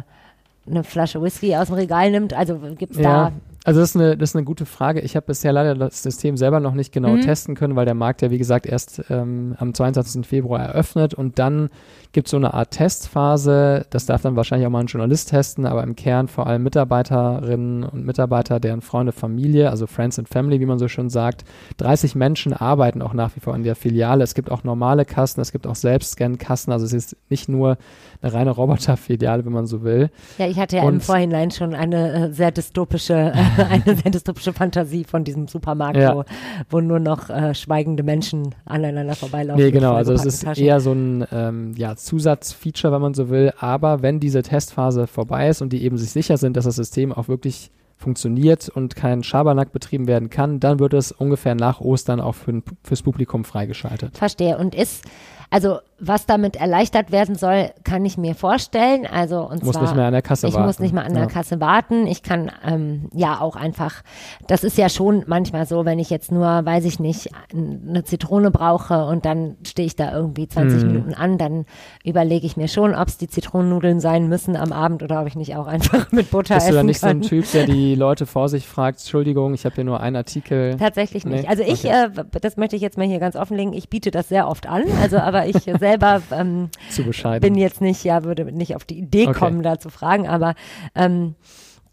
[0.69, 2.33] eine Flasche Whisky aus dem Regal nimmt?
[2.33, 3.31] Also gibt's Ja.
[3.63, 5.01] Also das ist eine, das ist eine gute Frage.
[5.01, 7.21] Ich habe bisher leider das System selber noch nicht genau mhm.
[7.21, 10.25] testen können, weil der Markt ja, wie gesagt, erst ähm, am 22.
[10.25, 11.69] Februar eröffnet und dann
[12.11, 13.85] gibt es so eine Art Testphase.
[13.91, 17.83] Das darf dann wahrscheinlich auch mal ein Journalist testen, aber im Kern vor allem Mitarbeiterinnen
[17.83, 21.45] und Mitarbeiter, deren Freunde, Familie, also Friends and Family, wie man so schön sagt.
[21.77, 24.23] 30 Menschen arbeiten auch nach wie vor in der Filiale.
[24.23, 26.73] Es gibt auch normale Kassen, es gibt auch Selbstscan-Kassen.
[26.73, 27.77] Also es ist nicht nur
[28.21, 30.09] eine reine Roboterfiliale, wenn man so will.
[30.37, 34.11] Ja, ich hatte ja und, im Vorhinein schon eine äh, sehr dystopische, äh, eine sehr
[34.11, 36.15] dystopische Fantasie von diesem Supermarkt, ja.
[36.15, 36.23] wo,
[36.69, 39.63] wo, nur noch äh, schweigende Menschen aneinander vorbeilaufen.
[39.63, 43.53] Nee, genau, also es ist eher so ein ähm, ja, Zusatzfeature, wenn man so will.
[43.59, 47.11] Aber wenn diese Testphase vorbei ist und die eben sich sicher sind, dass das System
[47.11, 52.19] auch wirklich funktioniert und kein Schabernack betrieben werden kann, dann wird es ungefähr nach Ostern
[52.19, 54.17] auch für, fürs Publikum freigeschaltet.
[54.17, 54.57] Verstehe.
[54.57, 55.05] Und ist
[55.51, 59.05] also was damit erleichtert werden soll, kann ich mir vorstellen.
[59.05, 60.65] Also und muss zwar, nicht mehr an der Kasse ich warten.
[60.65, 62.07] muss nicht mal an der Kasse warten.
[62.07, 64.01] Ich kann ähm, ja auch einfach.
[64.47, 68.49] Das ist ja schon manchmal so, wenn ich jetzt nur, weiß ich nicht, eine Zitrone
[68.49, 70.87] brauche und dann stehe ich da irgendwie 20 mm.
[70.87, 71.65] Minuten an, dann
[72.03, 75.35] überlege ich mir schon, ob es die Zitronennudeln sein müssen am Abend oder ob ich
[75.35, 77.21] nicht auch einfach mit Butter Bist essen du dann nicht kann.
[77.21, 80.15] so ein Typ, der die Leute vor sich fragt, Entschuldigung, ich habe hier nur einen
[80.15, 80.77] Artikel.
[80.77, 81.43] Tatsächlich nicht.
[81.43, 81.47] Nee?
[81.47, 82.07] Also ich, okay.
[82.15, 84.83] äh, das möchte ich jetzt mal hier ganz offenlegen, ich biete das sehr oft an.
[84.99, 85.55] Also aber ich
[85.91, 86.69] selber ähm,
[87.41, 89.39] bin jetzt nicht, ja, würde nicht auf die Idee okay.
[89.39, 90.55] kommen, da zu fragen, aber
[90.95, 91.35] ähm,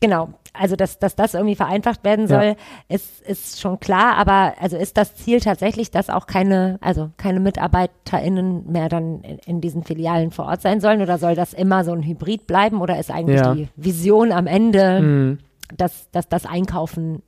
[0.01, 2.55] Genau, also dass, dass das irgendwie vereinfacht werden soll, ja.
[2.89, 7.41] ist, ist schon klar, aber also ist das Ziel tatsächlich, dass auch keine, also keine
[7.41, 11.83] MitarbeiterInnen mehr dann in, in diesen Filialen vor Ort sein sollen oder soll das immer
[11.83, 13.55] so ein Hybrid bleiben oder ist eigentlich ja.
[13.55, 15.39] die Vision am Ende, mhm.
[15.77, 17.23] dass, dass das Einkaufen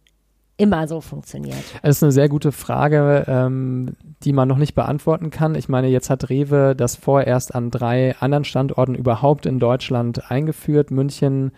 [0.60, 1.56] immer so funktioniert?
[1.82, 5.54] Es ist eine sehr gute Frage, ähm, die man noch nicht beantworten kann.
[5.54, 10.90] Ich meine, jetzt hat Rewe das vorerst an drei anderen Standorten überhaupt in Deutschland eingeführt.
[10.90, 11.52] München,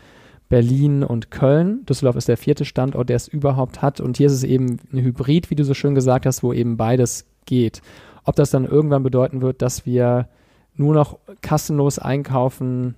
[0.48, 1.84] Berlin und Köln.
[1.86, 4.00] Düsseldorf ist der vierte Standort, der es überhaupt hat.
[4.00, 6.76] Und hier ist es eben ein Hybrid, wie du so schön gesagt hast, wo eben
[6.76, 7.82] beides geht.
[8.24, 10.28] Ob das dann irgendwann bedeuten wird, dass wir
[10.76, 12.94] nur noch kassenlos einkaufen.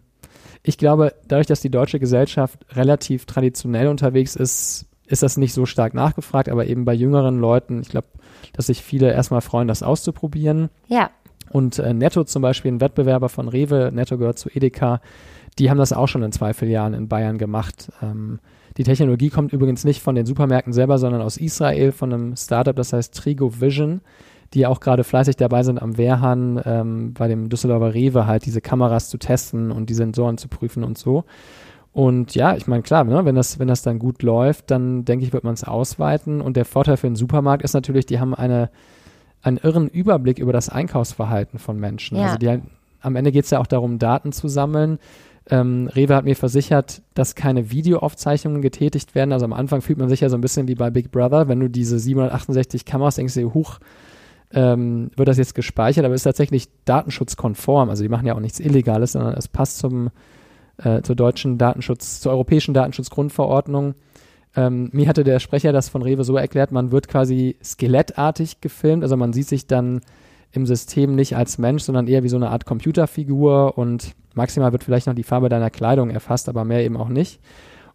[0.62, 5.66] Ich glaube, dadurch, dass die deutsche Gesellschaft relativ traditionell unterwegs ist, ist das nicht so
[5.66, 8.08] stark nachgefragt, aber eben bei jüngeren Leuten, ich glaube,
[8.52, 10.70] dass sich viele erstmal freuen, das auszuprobieren.
[10.88, 11.10] Ja.
[11.50, 15.00] Und äh, Netto zum Beispiel, ein Wettbewerber von Rewe, Netto gehört zu Edeka,
[15.58, 17.92] die haben das auch schon in zwei Filialen in Bayern gemacht.
[18.02, 18.40] Ähm,
[18.76, 22.74] die Technologie kommt übrigens nicht von den Supermärkten selber, sondern aus Israel von einem Startup,
[22.74, 24.00] das heißt Trigo Vision,
[24.52, 28.60] die auch gerade fleißig dabei sind, am Wehrhahn ähm, bei dem Düsseldorfer Rewe halt diese
[28.60, 31.24] Kameras zu testen und die Sensoren zu prüfen und so.
[31.94, 35.24] Und ja, ich meine, klar, ne, wenn, das, wenn das dann gut läuft, dann denke
[35.24, 36.40] ich, wird man es ausweiten.
[36.40, 38.68] Und der Vorteil für den Supermarkt ist natürlich, die haben eine,
[39.42, 42.16] einen irren Überblick über das Einkaufsverhalten von Menschen.
[42.16, 42.24] Ja.
[42.24, 42.60] Also die,
[43.00, 44.98] am Ende geht es ja auch darum, Daten zu sammeln.
[45.48, 49.32] Ähm, Rewe hat mir versichert, dass keine Videoaufzeichnungen getätigt werden.
[49.32, 51.60] Also am Anfang fühlt man sich ja so ein bisschen wie bei Big Brother, wenn
[51.60, 53.78] du diese 768 Kameras denkst, du, huch,
[54.52, 57.88] ähm, wird das jetzt gespeichert, aber ist tatsächlich datenschutzkonform.
[57.88, 60.10] Also die machen ja auch nichts Illegales, sondern es passt zum,
[60.78, 63.94] äh, zur deutschen Datenschutz, zur europäischen Datenschutzgrundverordnung.
[64.56, 69.02] Ähm, mir hatte der Sprecher das von Rewe so erklärt, man wird quasi skelettartig gefilmt,
[69.02, 70.00] also man sieht sich dann
[70.52, 74.84] im System nicht als Mensch, sondern eher wie so eine Art Computerfigur und maximal wird
[74.84, 77.40] vielleicht noch die Farbe deiner Kleidung erfasst, aber mehr eben auch nicht.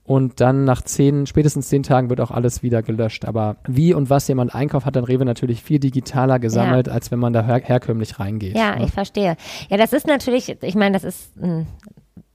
[0.03, 3.25] Und dann nach zehn, spätestens zehn Tagen wird auch alles wieder gelöscht.
[3.25, 6.93] Aber wie und was jemand einkauft, hat dann Rewe natürlich viel digitaler gesammelt, ja.
[6.93, 8.57] als wenn man da her herkömmlich reingeht.
[8.57, 8.85] Ja, ne?
[8.85, 9.37] ich verstehe.
[9.69, 11.67] Ja, das ist natürlich, ich meine, das ist ein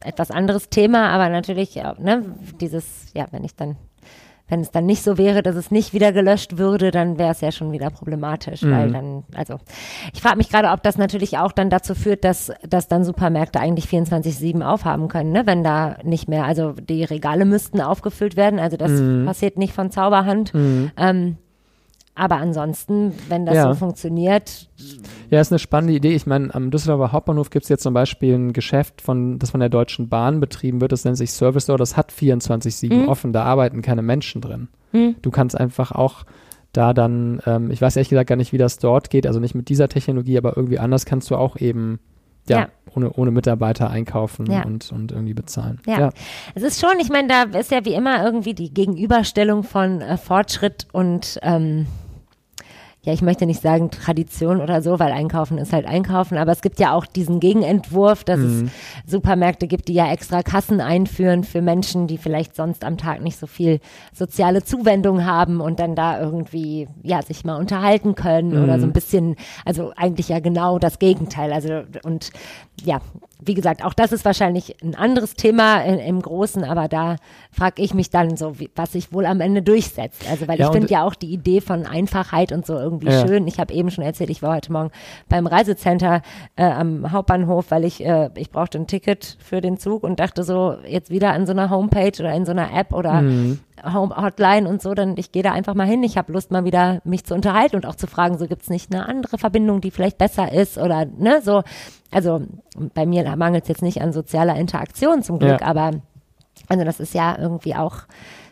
[0.05, 3.77] etwas anderes Thema, aber natürlich, ne, dieses, ja, wenn ich dann
[4.49, 7.41] wenn es dann nicht so wäre, dass es nicht wieder gelöscht würde, dann wäre es
[7.41, 8.71] ja schon wieder problematisch, mhm.
[8.73, 9.59] weil dann, also
[10.13, 13.59] ich frage mich gerade, ob das natürlich auch dann dazu führt, dass, dass dann Supermärkte
[13.59, 15.47] eigentlich 24-7 aufhaben können, ne?
[15.47, 19.25] wenn da nicht mehr, also die Regale müssten aufgefüllt werden, also das mhm.
[19.25, 20.53] passiert nicht von Zauberhand.
[20.53, 20.91] Mhm.
[20.99, 21.37] Ähm,
[22.15, 23.73] aber ansonsten, wenn das ja.
[23.73, 24.69] so funktioniert.
[25.31, 26.15] Ja, ist eine spannende Idee.
[26.15, 29.61] Ich meine, am Düsseldorfer Hauptbahnhof gibt es jetzt zum Beispiel ein Geschäft, von, das von
[29.61, 30.93] der Deutschen Bahn betrieben wird.
[30.93, 31.79] Das nennt sich Service Store.
[31.79, 33.09] Das hat 24-7 mhm.
[33.09, 33.33] offen.
[33.33, 34.69] Da arbeiten keine Menschen drin.
[34.93, 35.17] Mhm.
[35.23, 36.25] Du kannst einfach auch
[36.73, 39.27] da dann, ähm, ich weiß ehrlich gesagt gar nicht, wie das dort geht.
[39.27, 41.99] Also nicht mit dieser Technologie, aber irgendwie anders kannst du auch eben
[42.49, 44.65] ja, ja, Ohne, ohne Mitarbeiter einkaufen ja.
[44.65, 45.81] und, und irgendwie bezahlen.
[45.87, 45.99] Ja.
[45.99, 46.11] ja.
[46.55, 50.19] es ist schon, ich meine, da ist ja wie immer irgendwie die Gegenüberstellung von äh,
[50.19, 51.87] Fortschritt und ähm,
[53.05, 56.63] ja, ich möchte nicht sagen Tradition oder so, weil Einkaufen ist halt Einkaufen, aber es
[56.63, 58.71] gibt ja auch diesen Gegenentwurf, dass mhm.
[59.05, 63.21] es Supermärkte gibt, die ja extra Kassen einführen für Menschen, die vielleicht sonst am Tag
[63.21, 63.81] nicht so viel
[64.15, 68.65] soziale Zuwendung haben und dann da irgendwie, ja, sich mal unterhalten können mhm.
[68.65, 69.37] oder so ein bisschen,
[69.67, 71.53] also eigentlich ja genau das Gegenteil.
[71.53, 72.31] Also, und
[72.83, 73.03] ja,
[73.43, 77.17] wie gesagt, auch das ist wahrscheinlich ein anderes Thema in, im Großen, aber da
[77.51, 80.25] frage ich mich dann so, wie, was sich wohl am Ende durchsetzt.
[80.31, 83.27] Also, weil Ja, ich finde ja auch die Idee von Einfachheit und so irgendwie Ja.
[83.27, 83.47] schön.
[83.47, 84.91] Ich habe eben schon erzählt, ich war heute Morgen
[85.29, 86.23] beim Reisecenter
[86.57, 90.45] äh, am Hauptbahnhof, weil ich, äh, ich brauchte ein Ticket für den Zug und dachte
[90.45, 93.59] so, jetzt wieder an so einer Homepage oder in so einer App oder Mhm.
[93.83, 96.03] Hotline und so, dann ich gehe da einfach mal hin.
[96.03, 98.95] Ich habe Lust mal wieder mich zu unterhalten und auch zu fragen, so gibt's nicht
[98.95, 101.63] eine andere Verbindung, die vielleicht besser ist oder ne, so.
[102.11, 102.43] Also
[102.95, 105.67] bei mir mangelt es jetzt nicht an sozialer Interaktion zum Glück, Ja.
[105.67, 105.91] aber
[106.69, 107.97] also das ist ja irgendwie auch,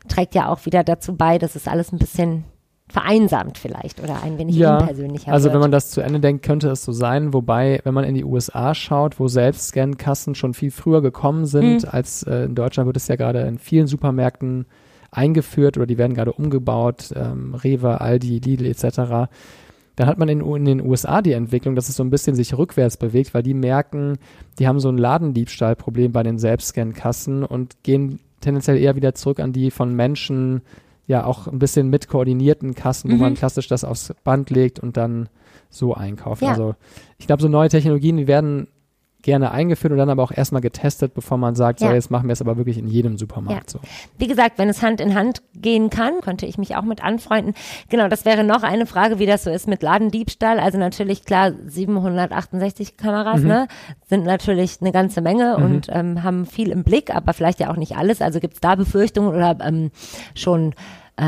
[0.08, 2.44] trägt ja auch wieder dazu bei, dass es alles ein bisschen
[2.88, 5.54] vereinsamt vielleicht oder ein wenig Ja, unpersönlicher Also wird.
[5.54, 7.32] wenn man das zu Ende denkt, könnte es so sein.
[7.32, 11.88] Wobei, wenn man in die USA schaut, wo Selbstscan-Kassen schon viel früher gekommen sind, Mhm.
[11.90, 14.66] als äh, in Deutschland wird es ja gerade in vielen Supermärkten
[15.12, 19.30] eingeführt oder die werden gerade umgebaut, ähm, Rewe, Aldi, Lidl etc.
[19.94, 22.56] Dann hat man in, in den USA die Entwicklung, dass es so ein bisschen sich
[22.56, 24.18] rückwärts bewegt, weil die merken,
[24.58, 29.52] die haben so ein Ladendiebstahlproblem bei den Selbstscan-Kassen und gehen tendenziell eher wieder zurück an
[29.52, 30.62] die von Menschen
[31.06, 33.20] ja auch ein bisschen mit koordinierten Kassen, wo Mhm.
[33.20, 35.28] man klassisch das aufs Band legt und dann
[35.68, 36.42] so einkauft.
[36.42, 36.50] Ja.
[36.50, 36.74] Also
[37.18, 38.68] ich glaube, so neue Technologien, die werden
[39.22, 41.94] gerne eingeführt und dann aber auch erstmal getestet, bevor man sagt, so Ja.
[41.94, 43.78] jetzt machen wir es aber wirklich in jedem Supermarkt so.
[44.18, 47.54] Wie gesagt, wenn es Hand in Hand gehen kann, könnte ich mich auch mit anfreunden.
[47.88, 50.58] Genau, das wäre noch eine Frage, wie das so ist mit Ladendiebstahl.
[50.58, 53.48] Also natürlich klar, 768 Kameras, Mhm.
[53.48, 53.68] ne,
[54.08, 55.64] sind natürlich eine ganze Menge Mhm.
[55.64, 58.20] und ähm, haben viel im Blick, aber vielleicht ja auch nicht alles.
[58.20, 59.90] Also gibt es da Befürchtungen oder ähm,
[60.34, 60.74] schon
[61.16, 61.22] äh,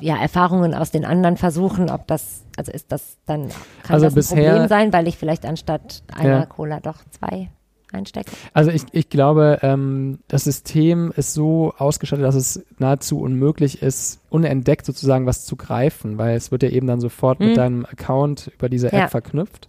[0.00, 3.48] ja, Erfahrungen aus den anderen Versuchen, ob das, also ist das dann,
[3.82, 6.46] kann Also das ein bisher- Problem sein, weil ich vielleicht anstatt einer Ja.
[6.46, 7.50] Cola doch zwei
[7.92, 8.30] einstecke?
[8.52, 14.20] Also ich, ich glaube, ähm, das System ist so ausgestattet, dass es nahezu unmöglich ist,
[14.30, 17.46] unentdeckt sozusagen was zu greifen, weil es wird ja eben dann sofort Mhm.
[17.46, 19.08] mit deinem Account über diese App Ja.
[19.08, 19.68] verknüpft.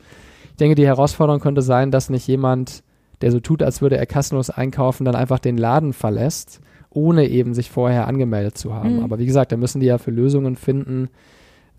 [0.52, 2.84] Ich denke, die Herausforderung könnte sein, dass nicht jemand,
[3.22, 6.60] der so tut, als würde er kassenlos einkaufen, dann einfach den Laden verlässt,
[6.92, 8.98] ohne eben sich vorher angemeldet zu haben.
[8.98, 9.04] Mhm.
[9.04, 11.10] Aber wie gesagt, da müssen die ja für Lösungen finden,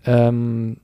[0.05, 0.77] ähm,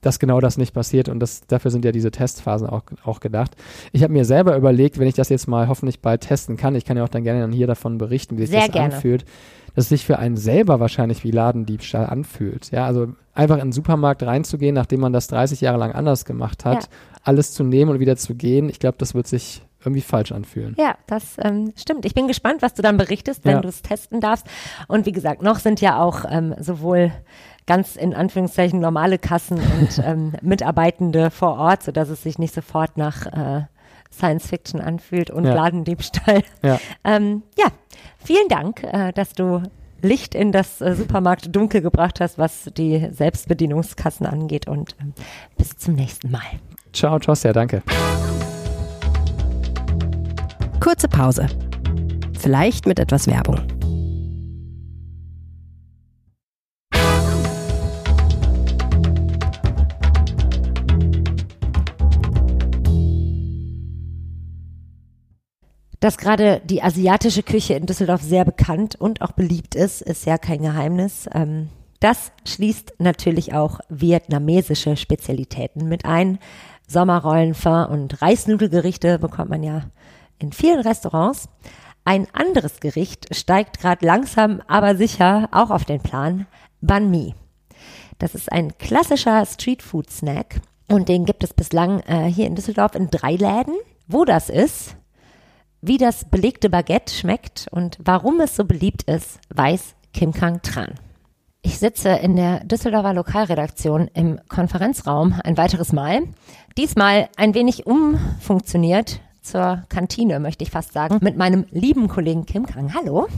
[0.00, 3.54] dass genau das nicht passiert und das, dafür sind ja diese Testphasen auch, auch gedacht.
[3.92, 6.84] Ich habe mir selber überlegt, wenn ich das jetzt mal hoffentlich bald testen kann, ich
[6.84, 8.94] kann ja auch dann gerne dann hier davon berichten, wie sich Sehr das gerne.
[8.96, 9.24] anfühlt,
[9.76, 12.72] dass es sich für einen selber wahrscheinlich wie Ladendiebstahl anfühlt.
[12.72, 16.64] Ja, also einfach in den Supermarkt reinzugehen, nachdem man das 30 Jahre lang anders gemacht
[16.64, 16.88] hat, Ja.
[17.22, 20.74] alles zu nehmen und wieder zu gehen, ich glaube, das wird sich irgendwie falsch anfühlen.
[20.78, 22.04] Ja, das ähm, stimmt.
[22.04, 23.60] Ich bin gespannt, was du dann berichtest, wenn Ja.
[23.60, 24.46] du es testen darfst.
[24.88, 27.12] Und wie gesagt, noch sind ja auch ähm, sowohl
[27.66, 32.96] ganz in Anführungszeichen normale Kassen und ähm, Mitarbeitende vor Ort, sodass es sich nicht sofort
[32.96, 33.62] nach äh,
[34.12, 35.54] Science Fiction anfühlt und Ja.
[35.54, 36.42] Ladendiebstahl.
[36.62, 36.78] Ja.
[37.04, 37.66] Ähm, ja,
[38.18, 39.62] vielen Dank, äh, dass du
[40.02, 44.66] Licht in das äh, Supermarkt Dunkel gebracht hast, was die Selbstbedienungskassen angeht.
[44.66, 45.14] Und ähm,
[45.56, 46.40] bis zum nächsten Mal.
[46.92, 47.82] Ciao, Tosja, danke.
[50.82, 51.46] Kurze Pause.
[52.36, 53.60] Vielleicht mit etwas Werbung.
[66.00, 70.36] Dass gerade die asiatische Küche in Düsseldorf sehr bekannt und auch beliebt ist, ist ja
[70.36, 71.30] kein Geheimnis.
[71.32, 71.68] Ähm,
[72.00, 76.40] das schließt natürlich auch vietnamesische Spezialitäten mit ein.
[76.88, 79.84] Sommerrollen, Pho und Reisnudelgerichte bekommt man ja
[80.42, 81.48] in vielen Restaurants.
[82.04, 86.46] Ein anderes Gericht steigt gerade langsam, aber sicher auch auf den Plan.
[86.80, 87.34] Banh Mi.
[88.18, 93.08] Das ist ein klassischer Streetfood-Snack und den gibt es bislang äh, hier in Düsseldorf in
[93.10, 93.74] drei Läden.
[94.08, 94.96] Wo das ist,
[95.80, 100.94] wie das belegte Baguette schmeckt und warum es so beliebt ist, weiß Kim Kang Tran.
[101.62, 106.22] Ich sitze in der Düsseldorfer Lokalredaktion im Konferenzraum ein weiteres Mal.
[106.76, 112.64] Diesmal ein wenig umfunktioniert zur Kantine, möchte ich fast sagen, mit meinem lieben Kollegen Kim
[112.66, 112.94] Kang.
[112.94, 113.28] Hallo.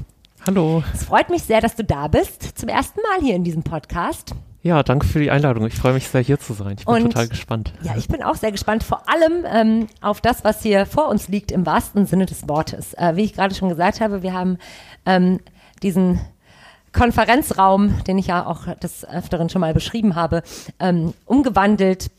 [0.47, 0.83] Hallo.
[0.93, 2.59] Es freut mich sehr, dass du da bist.
[2.59, 4.35] Zum ersten Mal hier in diesem Podcast.
[4.63, 5.67] Ja, danke für die Einladung.
[5.67, 6.77] Ich freue mich sehr, hier zu sein.
[6.79, 7.73] Ich bin Und- total gespannt.
[7.83, 11.29] Ja, ich bin auch sehr gespannt, vor allem ähm, auf das, was hier vor uns
[11.29, 12.95] liegt, im wahrsten Sinne des Wortes.
[12.95, 14.59] Äh, wie ich gerade schon gesagt habe, wir haben
[15.07, 15.41] ähm,
[15.83, 16.21] diesen
[16.93, 20.43] Konferenzraum, den ich ja auch des Öfteren schon mal beschrieben habe,
[20.79, 22.11] ähm, umgewandelt.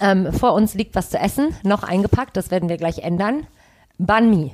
[0.00, 3.46] Ähm, vor uns liegt was zu essen, noch eingepackt, das werden wir gleich ändern.
[3.98, 4.52] Banh Mi.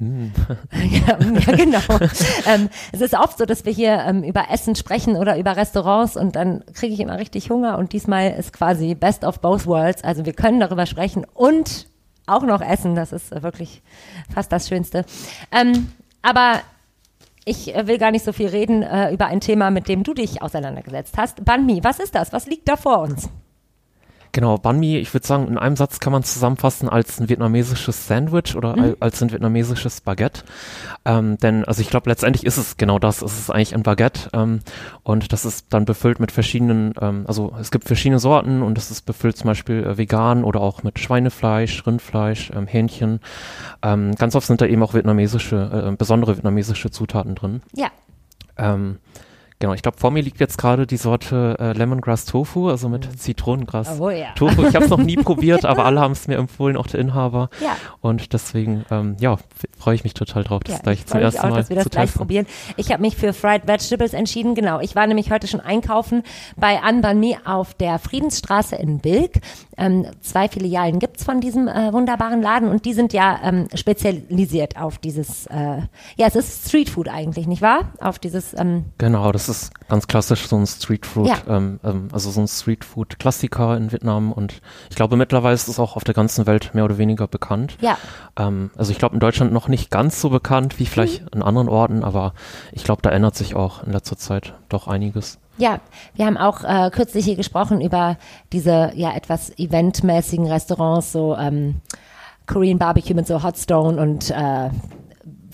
[0.00, 1.78] ja, ja, genau.
[2.46, 6.16] ähm, es ist oft so, dass wir hier ähm, über Essen sprechen oder über Restaurants
[6.16, 10.02] und dann kriege ich immer richtig Hunger und diesmal ist quasi Best of Both Worlds.
[10.04, 11.86] Also wir können darüber sprechen und
[12.26, 12.94] auch noch essen.
[12.94, 13.82] Das ist wirklich
[14.32, 15.04] fast das Schönste.
[15.52, 15.92] Ähm,
[16.22, 16.60] aber
[17.44, 20.14] ich äh, will gar nicht so viel reden äh, über ein Thema, mit dem du
[20.14, 21.44] dich auseinandergesetzt hast.
[21.44, 22.32] Banh Mi, was ist das?
[22.32, 23.28] Was liegt da vor uns?
[24.34, 28.08] Genau, Banh Mi, ich würde sagen, in einem Satz kann man zusammenfassen als ein vietnamesisches
[28.08, 28.96] Sandwich oder Mhm.
[28.98, 30.42] als ein vietnamesisches Baguette.
[31.04, 33.22] Ähm, denn, also ich glaube, letztendlich ist es genau das.
[33.22, 34.58] Es ist eigentlich ein Baguette ähm,
[35.04, 38.90] und das ist dann befüllt mit verschiedenen, ähm, also es gibt verschiedene Sorten und es
[38.90, 43.20] ist befüllt zum Beispiel äh, vegan oder auch mit Schweinefleisch, Rindfleisch, ähm, Hähnchen.
[43.82, 47.62] Ähm, ganz oft sind da eben auch vietnamesische, äh, besondere vietnamesische Zutaten drin.
[47.72, 47.86] Ja.
[48.58, 48.98] Ähm,
[49.58, 53.06] genau, ich glaube, vor mir liegt jetzt gerade die Sorte äh, Lemongrass Tofu, also mit
[53.08, 53.16] Mhm.
[53.18, 54.00] Zitronengras.
[54.00, 54.28] Oh ja.
[54.34, 54.66] Tofu.
[54.66, 57.48] Ich habe es noch nie probiert, aber alle haben es mir empfohlen, auch der Inhaber.
[57.62, 57.76] Ja.
[58.00, 59.36] Und deswegen, ähm, ja,
[59.78, 61.76] freue ich mich total drauf, das Ja, gleich ich zum ersten auch, Mal dass wir
[61.76, 62.18] das zu gleich testen.
[62.18, 62.46] probieren.
[62.76, 64.80] Ich habe mich für Fried Vegetables entschieden, genau.
[64.80, 66.22] Ich war nämlich heute schon einkaufen
[66.56, 69.40] bei An Ban Mi auf der Friedensstraße in Bilk.
[69.76, 74.76] Ähm, zwei Filialen gibt's von diesem äh, wunderbaren Laden und die sind ja ähm, spezialisiert
[74.80, 75.78] auf dieses, äh,
[76.16, 77.92] ja, es ist Streetfood eigentlich, nicht wahr?
[78.00, 81.36] Auf dieses, ähm, Genau, das ist ganz klassisch so ein Streetfood, Ja.
[81.48, 85.96] ähm, ähm, also so ein Streetfood-Klassiker in Vietnam und ich glaube mittlerweile ist es auch
[85.96, 87.76] auf der ganzen Welt mehr oder weniger bekannt.
[87.80, 87.96] ja,
[88.38, 91.28] Ähm, also ich glaube in Deutschland noch nicht ganz so bekannt wie vielleicht Mhm.
[91.34, 92.32] in anderen Orten, aber
[92.72, 95.38] ich glaube, da ändert sich auch in letzter Zeit doch einiges.
[95.56, 95.78] Ja,
[96.14, 98.16] wir haben auch äh, kürzlich hier gesprochen über
[98.52, 101.76] diese ja etwas eventmäßigen Restaurants, so ähm,
[102.46, 104.70] Korean Barbecue mit so Hotstone und äh,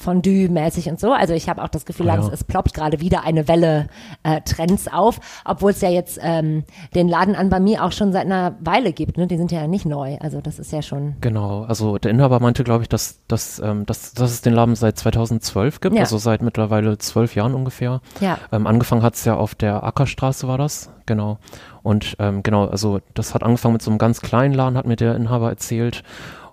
[0.02, 1.12] Fondue-mäßig und so.
[1.12, 2.14] Also ich habe auch das Gefühl, Ah, ja.
[2.16, 3.88] langsam, es ploppt gerade wieder eine Welle
[4.22, 8.12] äh, Trends auf, obwohl es ja jetzt ähm, den Laden an bei mir auch schon
[8.12, 9.18] seit einer Weile gibt.
[9.18, 9.26] Ne?
[9.26, 10.16] Die sind ja nicht neu.
[10.20, 11.16] Also das ist ja schon.
[11.20, 14.74] Genau, also der Inhaber meinte, glaube ich, dass, dass, ähm, dass, dass es den Laden
[14.74, 16.02] seit 2012 gibt, Ja.
[16.02, 18.00] also seit mittlerweile zwölf Jahren ungefähr.
[18.20, 18.38] Ja.
[18.52, 21.38] Ähm, angefangen hat es ja auf der Ackerstraße war das, genau.
[21.82, 24.96] Und ähm, genau, also das hat angefangen mit so einem ganz kleinen Laden, hat mir
[24.96, 26.02] der Inhaber erzählt.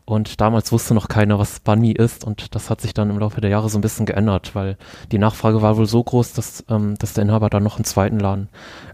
[0.07, 2.23] Und damals wusste noch keiner, was Banh Mi ist.
[2.23, 4.77] Und das hat sich dann im Laufe der Jahre so ein bisschen geändert, weil
[5.11, 8.17] die Nachfrage war wohl so groß, dass, ähm, dass der Inhaber dann noch einen zweiten
[8.17, 8.47] Laden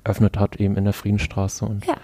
[0.03, 1.65] eröffnet hat, eben in der Friedensstraße.
[1.65, 1.97] Und Ja.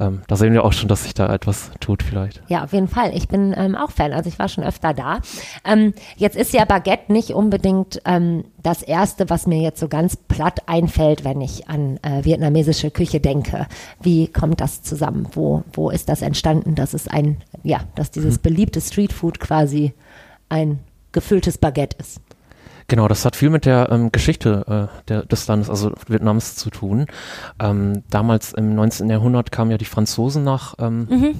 [0.00, 2.42] Ähm, da sehen wir auch schon, dass sich da etwas tut vielleicht.
[2.48, 3.14] Ja, auf jeden Fall.
[3.14, 4.12] Ich bin ähm, auch Fan.
[4.12, 5.20] Also ich war schon öfter da.
[5.64, 10.16] Ähm, jetzt ist ja Baguette nicht unbedingt ähm, das Erste, was mir jetzt so ganz
[10.16, 13.66] platt einfällt, wenn ich an äh, vietnamesische Küche denke.
[14.00, 15.28] Wie kommt das zusammen?
[15.32, 19.92] Wo, wo ist das entstanden, dass es ein, ja, dass dieses beliebte Streetfood quasi
[20.48, 20.80] ein
[21.12, 22.20] gefülltes Baguette ist?
[22.90, 26.70] Genau, das hat viel mit der ähm, Geschichte äh, der, des Landes, also Vietnams, zu
[26.70, 27.06] tun.
[27.60, 29.08] Ähm, damals im 19.
[29.08, 31.36] Jahrhundert kamen ja die Franzosen nach ähm,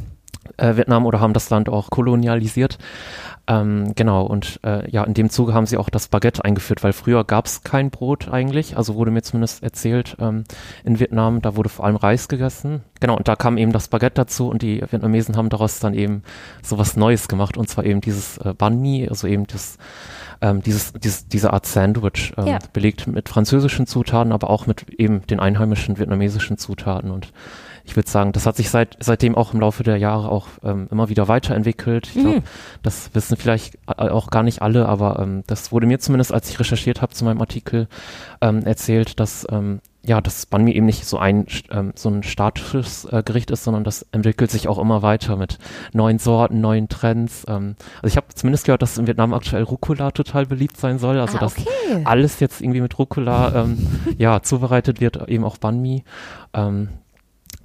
[0.59, 2.79] äh, Vietnam oder haben das Land auch kolonialisiert.
[3.51, 6.93] Ähm, genau, und äh, ja, in dem Zuge haben sie auch das Baguette eingeführt, weil
[6.93, 10.45] früher gab es kein Brot eigentlich, also wurde mir zumindest erzählt ähm,
[10.85, 12.83] in Vietnam, da wurde vor allem Reis gegessen.
[13.01, 16.23] Genau, und da kam eben das Baguette dazu und die Vietnamesen haben daraus dann eben
[16.63, 19.79] so was Neues gemacht und zwar eben dieses äh, Banh Mi, also eben das
[20.43, 22.59] ähm, dieses, dieses, diese Art Sandwich, ähm, Ja.
[22.73, 27.11] belegt mit französischen Zutaten, aber auch mit eben den einheimischen vietnamesischen Zutaten.
[27.11, 27.33] Und
[27.91, 30.87] ich würde sagen, das hat sich seit, seitdem auch im Laufe der Jahre auch ähm,
[30.93, 32.07] immer wieder weiterentwickelt.
[32.15, 32.45] Ich glaube,
[32.85, 36.61] das wissen vielleicht auch gar nicht alle, aber ähm, das wurde mir zumindest, als ich
[36.61, 37.89] recherchiert habe zu meinem Artikel,
[38.41, 42.23] ähm, erzählt, dass ähm, ja, das Banh Mi eben nicht so ein ähm, so ein
[42.23, 45.59] statisches äh, Gericht ist, sondern das entwickelt sich auch immer weiter mit
[45.93, 47.45] neuen Sorten, neuen Trends.
[47.49, 51.19] Ähm, also ich habe zumindest gehört, dass in Vietnam aktuell Rucola total beliebt sein soll.
[51.19, 51.67] Also Ah, dass okay.
[52.05, 56.05] alles jetzt irgendwie mit Rucola ähm, ja zubereitet wird, eben auch Banh Mi.
[56.55, 56.89] Ähm,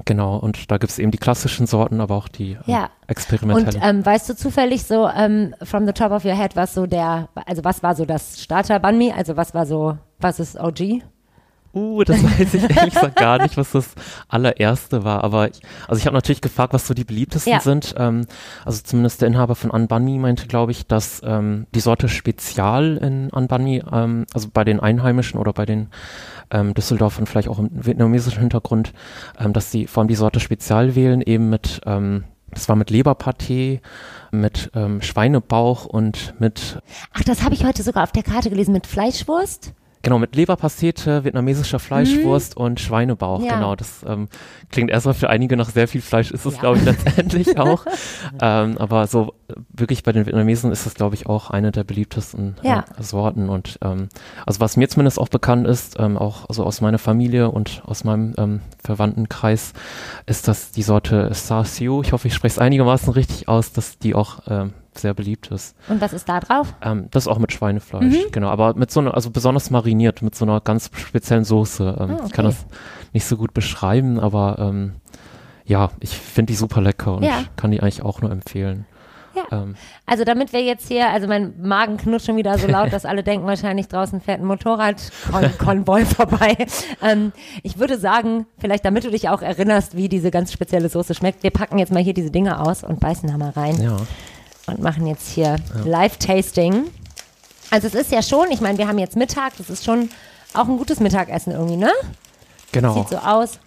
[0.06, 2.84] genau, und da gibt es eben die klassischen Sorten, aber auch die äh, Ja.
[2.84, 3.82] Und experimentellen.
[3.84, 7.30] ähm, weißt du zufällig so, ähm, from the top of your head, was so der,
[7.45, 9.12] also was war so das Starter Banh Mi?
[9.12, 11.01] Also was war so, was ist OG?
[11.78, 13.95] Uh, das weiß ich ehrlich gesagt gar nicht, was das
[14.30, 15.26] allererste war.
[15.26, 17.60] Aber ich, also ich habe natürlich gefragt, was so die beliebtesten Ja.
[17.60, 17.93] sind.
[17.97, 18.28] Ähm,
[18.64, 23.30] also zumindest der Inhaber von Anbani meinte, glaube ich, dass ähm, die Sorte Spezial in
[23.34, 25.89] Anbani, ähm, also bei den Einheimischen oder bei den
[26.52, 28.93] ähm, Düsseldorfern vielleicht auch im vietnamesischen Hintergrund,
[29.39, 32.89] ähm, dass sie vor allem die Sorte Spezial wählen, eben mit ähm, das war mit
[32.89, 33.82] Leberpaté,
[34.32, 36.82] mit ähm, Schweinebauch und mit
[37.14, 39.74] Ach, das habe ich heute sogar auf der Karte gelesen mit Fleischwurst.
[40.06, 43.39] Genau, mit Leberpastete, vietnamesischer Fleischwurst und Schweinebauch.
[43.39, 43.45] Mhm.
[43.45, 43.56] Ja.
[43.56, 44.28] Genau, das ähm,
[44.70, 46.60] klingt erstmal für einige nach sehr viel Fleisch, ist es, Ja.
[46.60, 47.88] glaube ich, letztendlich auch.
[48.39, 51.84] ähm, aber so äh, wirklich bei den Vietnamesen ist es, glaube ich, auch eine der
[51.84, 52.86] beliebtesten äh, Ja.
[52.99, 53.49] Sorten.
[53.49, 54.10] Und ähm,
[54.45, 58.03] also was mir zumindest auch bekannt ist, ähm, auch also aus meiner Familie und aus
[58.03, 59.74] meinem ähm, Verwandtenkreis,
[60.28, 62.03] ist das die Sorte Sa Siu.
[62.03, 65.76] Ich hoffe, ich spreche es einigermaßen richtig aus, dass die auch ähm, sehr beliebt ist.
[65.88, 66.74] Und was ist da drauf?
[66.82, 68.32] Ähm, das auch mit Schweinefleisch, Mhm.
[68.32, 68.50] genau.
[68.50, 71.98] Aber mit so einer, also besonders mariniert, mit so einer ganz speziellen Soße.
[72.00, 72.56] Ähm, Ah, Ich kann okay.
[72.56, 72.66] das
[73.14, 74.93] nicht so gut beschreiben, aber ähm,
[75.66, 77.43] ja, ich finde die super lecker und Ja.
[77.56, 78.86] kann die eigentlich auch nur empfehlen.
[79.36, 79.64] Ja.
[79.64, 79.76] Ähm.
[80.06, 83.22] Also damit wir jetzt hier, also mein Magen knurrt schon wieder so laut, dass alle
[83.22, 86.56] denken wahrscheinlich draußen fährt ein Motorradkonvoi vorbei.
[87.02, 87.34] Ähm,
[87.64, 91.43] ich würde sagen, vielleicht damit du dich auch erinnerst, wie diese ganz spezielle Soße schmeckt,
[91.43, 93.82] wir packen jetzt mal hier diese Dinge aus und beißen da mal rein.
[93.82, 93.98] Ja.
[94.68, 95.82] Und machen jetzt hier ja.
[95.86, 96.86] Live-Tasting.
[97.70, 100.09] Also es ist ja schon, ich meine, wir haben jetzt Mittag, das ist schon
[100.53, 101.91] auch ein gutes Mittagessen irgendwie, ne?
[102.72, 102.93] Genau.
[102.93, 103.59] Sieht so aus.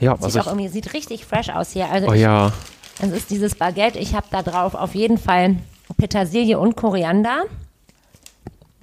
[0.00, 1.90] Ja, sieht also auch irgendwie, sieht richtig fresh aus hier.
[1.90, 2.52] Also oh ich, ja.
[3.00, 3.98] Es ist dieses Baguette.
[3.98, 5.56] Ich habe da drauf auf jeden Fall
[5.96, 7.44] Petersilie und Koriander.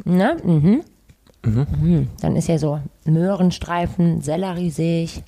[0.04, 0.38] Ne?
[0.44, 0.84] Mhm.
[1.44, 1.68] Mhm.
[1.82, 2.10] Mhm.
[2.22, 5.24] Dann ist hier so Möhrenstreifen, Sellerie sehe ich.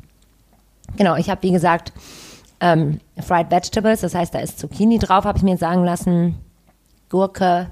[0.96, 1.92] Genau, ich habe wie gesagt
[2.60, 6.36] ähm, Fried Vegetables, das heißt, da ist Zucchini drauf, habe ich mir sagen lassen.
[7.10, 7.72] Gurke,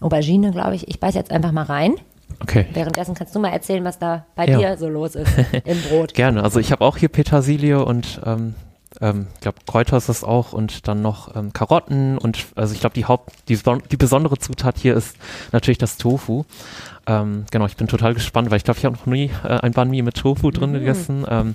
[0.00, 0.88] Aubergine, glaube ich.
[0.88, 1.94] Ich beiß jetzt einfach mal rein.
[2.40, 2.66] Okay.
[2.72, 4.58] Währenddessen kannst du mal erzählen, was da bei ja.
[4.58, 5.32] dir so los ist
[5.64, 6.14] im Brot.
[6.14, 6.42] Gerne.
[6.42, 8.54] Also ich habe auch hier Petersilie und ähm,
[9.00, 12.80] ähm, ich glaube Kräuter ist das auch und dann noch ähm, Karotten und also ich
[12.80, 13.58] glaube die Haupt, die,
[13.90, 15.16] die, besondere Zutat hier ist
[15.52, 16.44] natürlich das Tofu.
[17.06, 19.72] Ähm, genau, ich bin total gespannt, weil ich glaube, ich habe noch nie äh, ein
[19.72, 20.74] Banh Mi mit Tofu drin mhm.
[20.74, 21.54] gegessen.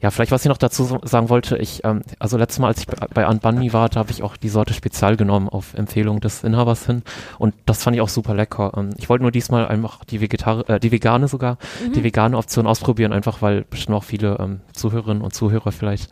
[0.00, 2.86] Ja, vielleicht was ich noch dazu sagen wollte, ich, ähm, also letztes Mal, als ich
[2.86, 6.86] bei Anbani war, da habe ich auch die Sorte Spezial genommen auf Empfehlung des Inhabers
[6.86, 7.02] hin
[7.38, 8.72] und das fand ich auch super lecker.
[8.76, 11.92] Ähm, ich wollte nur diesmal einfach die Vegetar äh, die vegane sogar, mhm.
[11.92, 16.10] die vegane Option ausprobieren, einfach weil bestimmt auch viele ähm, Zuhörerinnen und Zuhörer vielleicht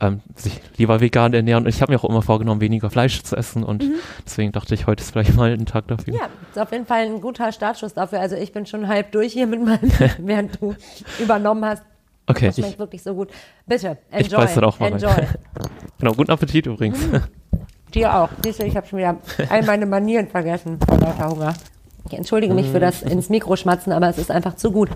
[0.00, 1.64] ähm, sich lieber vegan ernähren.
[1.64, 3.94] Und ich habe mir auch immer vorgenommen, weniger Fleisch zu essen und mhm.
[4.24, 6.14] deswegen dachte ich, heute ist vielleicht mal ein Tag dafür.
[6.14, 8.20] Ja, ist auf jeden Fall ein guter Startschuss dafür.
[8.20, 10.74] Also ich bin schon halb durch hier mit meinem, während du
[11.20, 11.82] übernommen hast.
[12.28, 12.46] Okay.
[12.46, 13.30] Das schmeckt ich, wirklich so gut.
[13.66, 14.26] Bitte, enjoy.
[14.26, 15.10] Ich beiß dann auch mal enjoy.
[15.10, 15.28] Rein.
[15.98, 16.98] genau, guten Appetit übrigens.
[17.06, 17.22] Mhm.
[17.94, 18.28] Dir auch.
[18.44, 19.16] Siehst du, ich habe schon wieder
[19.48, 21.54] all meine Manieren vergessen vor lauter Hunger.
[22.06, 24.90] Ich entschuldige mich für das ins Mikro schmatzen, aber es ist einfach zu gut.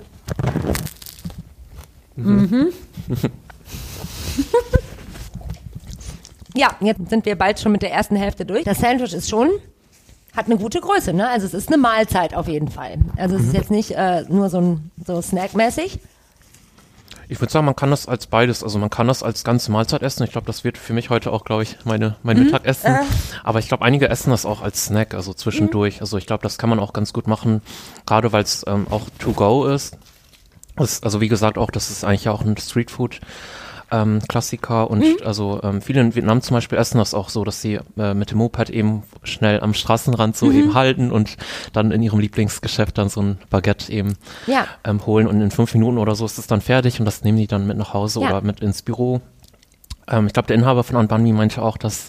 [2.16, 2.68] Mhm.
[6.54, 8.64] ja, jetzt sind wir bald schon mit der ersten Hälfte durch.
[8.64, 9.50] Das Sandwich ist schon
[10.36, 11.28] hat eine gute Größe, ne?
[11.28, 12.98] Also es ist eine Mahlzeit auf jeden Fall.
[13.16, 13.54] Also es ist mhm.
[13.54, 15.98] jetzt nicht äh, nur so ein so snackmäßig,
[17.28, 20.02] ich würde sagen, man kann das als beides, also man kann das als ganze Mahlzeit
[20.02, 20.24] essen.
[20.24, 22.44] Ich glaube, das wird für mich heute auch, glaube ich, meine, mein mhm.
[22.44, 22.94] Mittagessen.
[22.94, 23.04] Äh.
[23.44, 25.96] Aber ich glaube, einige essen das auch als Snack, also zwischendurch.
[25.96, 26.00] Mhm.
[26.02, 27.62] Also ich glaube, das kann man auch ganz gut machen,
[28.06, 29.96] gerade weil es ähm, auch to go ist.
[30.78, 31.04] ist.
[31.04, 33.20] Also wie gesagt, auch das ist eigentlich auch ein Streetfood
[33.92, 35.16] ähm, Klassiker und mhm.
[35.24, 38.30] also ähm, viele in Vietnam zum Beispiel essen das auch so, dass sie äh, mit
[38.30, 40.58] dem Moped eben schnell am Straßenrand so mhm.
[40.58, 41.36] eben halten und
[41.72, 44.14] dann in ihrem Lieblingsgeschäft dann so ein Baguette eben
[44.46, 44.66] ja.
[44.84, 47.38] ähm, holen und in fünf Minuten oder so ist es dann fertig und das nehmen
[47.38, 48.28] die dann mit nach Hause ja.
[48.28, 49.20] oder mit ins Büro.
[50.08, 52.08] Ähm, ich glaube, der Inhaber von Anbanmi meinte auch, dass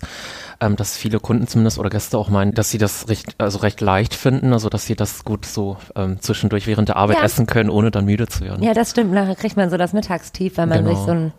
[0.62, 3.82] ähm, dass viele Kunden zumindest oder Gäste auch meinen, dass sie das recht, also recht
[3.82, 7.24] leicht finden, also dass sie das gut so ähm, zwischendurch während der Arbeit ja.
[7.24, 8.64] essen können, ohne dann müde zu werden.
[8.64, 9.12] Ja, das stimmt.
[9.12, 10.96] Nachher kriegt man so das Mittagstief, wenn man genau.
[10.96, 11.34] sich so ein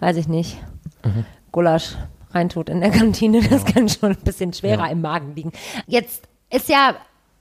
[0.00, 0.58] weiß ich nicht,
[1.04, 1.24] mhm.
[1.52, 1.96] Gulasch
[2.32, 3.40] reintut in der Kantine.
[3.48, 3.72] Das ja.
[3.72, 4.92] kann schon ein bisschen schwerer ja.
[4.92, 5.52] im Magen liegen.
[5.86, 6.94] Jetzt ist ja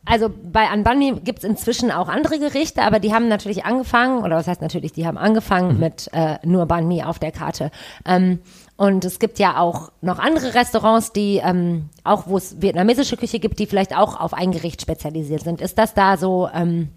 [0.06, 4.38] also bei Anbani gibt es inzwischen auch andere Gerichte, aber die haben natürlich angefangen, oder
[4.38, 5.80] was heißt natürlich, die haben angefangen mhm.
[5.80, 7.70] mit äh, nur Banh Mi auf der Karte.
[8.06, 8.40] Ähm,
[8.78, 13.40] und es gibt ja auch noch andere Restaurants, die ähm, auch, wo es vietnamesische Küche
[13.40, 15.62] gibt, die vielleicht auch auf ein Gericht spezialisiert sind.
[15.62, 16.90] Ist das da so, ähm,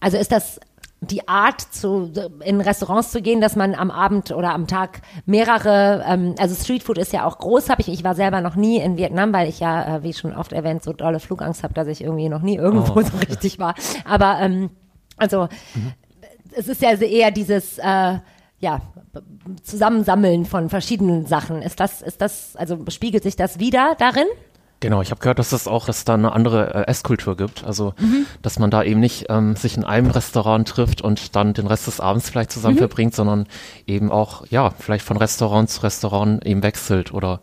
[0.00, 0.60] also ist das
[1.00, 2.10] die Art, zu,
[2.44, 6.98] in Restaurants zu gehen, dass man am Abend oder am Tag mehrere, ähm, also Streetfood
[6.98, 7.88] ist ja auch groß, habe ich.
[7.88, 10.82] Ich war selber noch nie in Vietnam, weil ich ja, äh, wie schon oft erwähnt,
[10.82, 13.02] so dolle Flugangst habe, dass ich irgendwie noch nie irgendwo oh.
[13.02, 13.74] so richtig war.
[14.04, 14.70] Aber ähm,
[15.16, 15.92] also mhm.
[16.52, 18.18] es ist ja eher dieses äh,
[18.58, 18.80] ja,
[19.62, 21.62] Zusammensammeln von verschiedenen Sachen.
[21.62, 24.26] Ist das, ist das, also spiegelt sich das wieder darin?
[24.80, 27.64] Genau, ich habe gehört, dass es auch, dass da eine andere äh, Esskultur gibt.
[27.64, 28.26] Also, mhm.
[28.42, 31.88] dass man da eben nicht ähm, sich in einem Restaurant trifft und dann den Rest
[31.88, 32.80] des Abends vielleicht zusammen mhm.
[32.80, 33.46] verbringt, sondern
[33.88, 37.12] eben auch, ja, vielleicht von Restaurant zu Restaurant eben wechselt.
[37.12, 37.40] Oder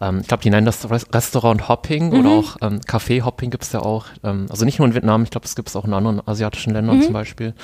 [0.00, 2.18] ähm, ich glaube, die nennen das Restaurant Hopping mhm.
[2.18, 4.06] oder auch ähm, Café Hopping gibt's ja auch.
[4.24, 6.72] Ähm, also nicht nur in Vietnam, ich glaube, es gibt es auch in anderen asiatischen
[6.72, 7.02] Ländern mhm.
[7.02, 7.54] zum Beispiel.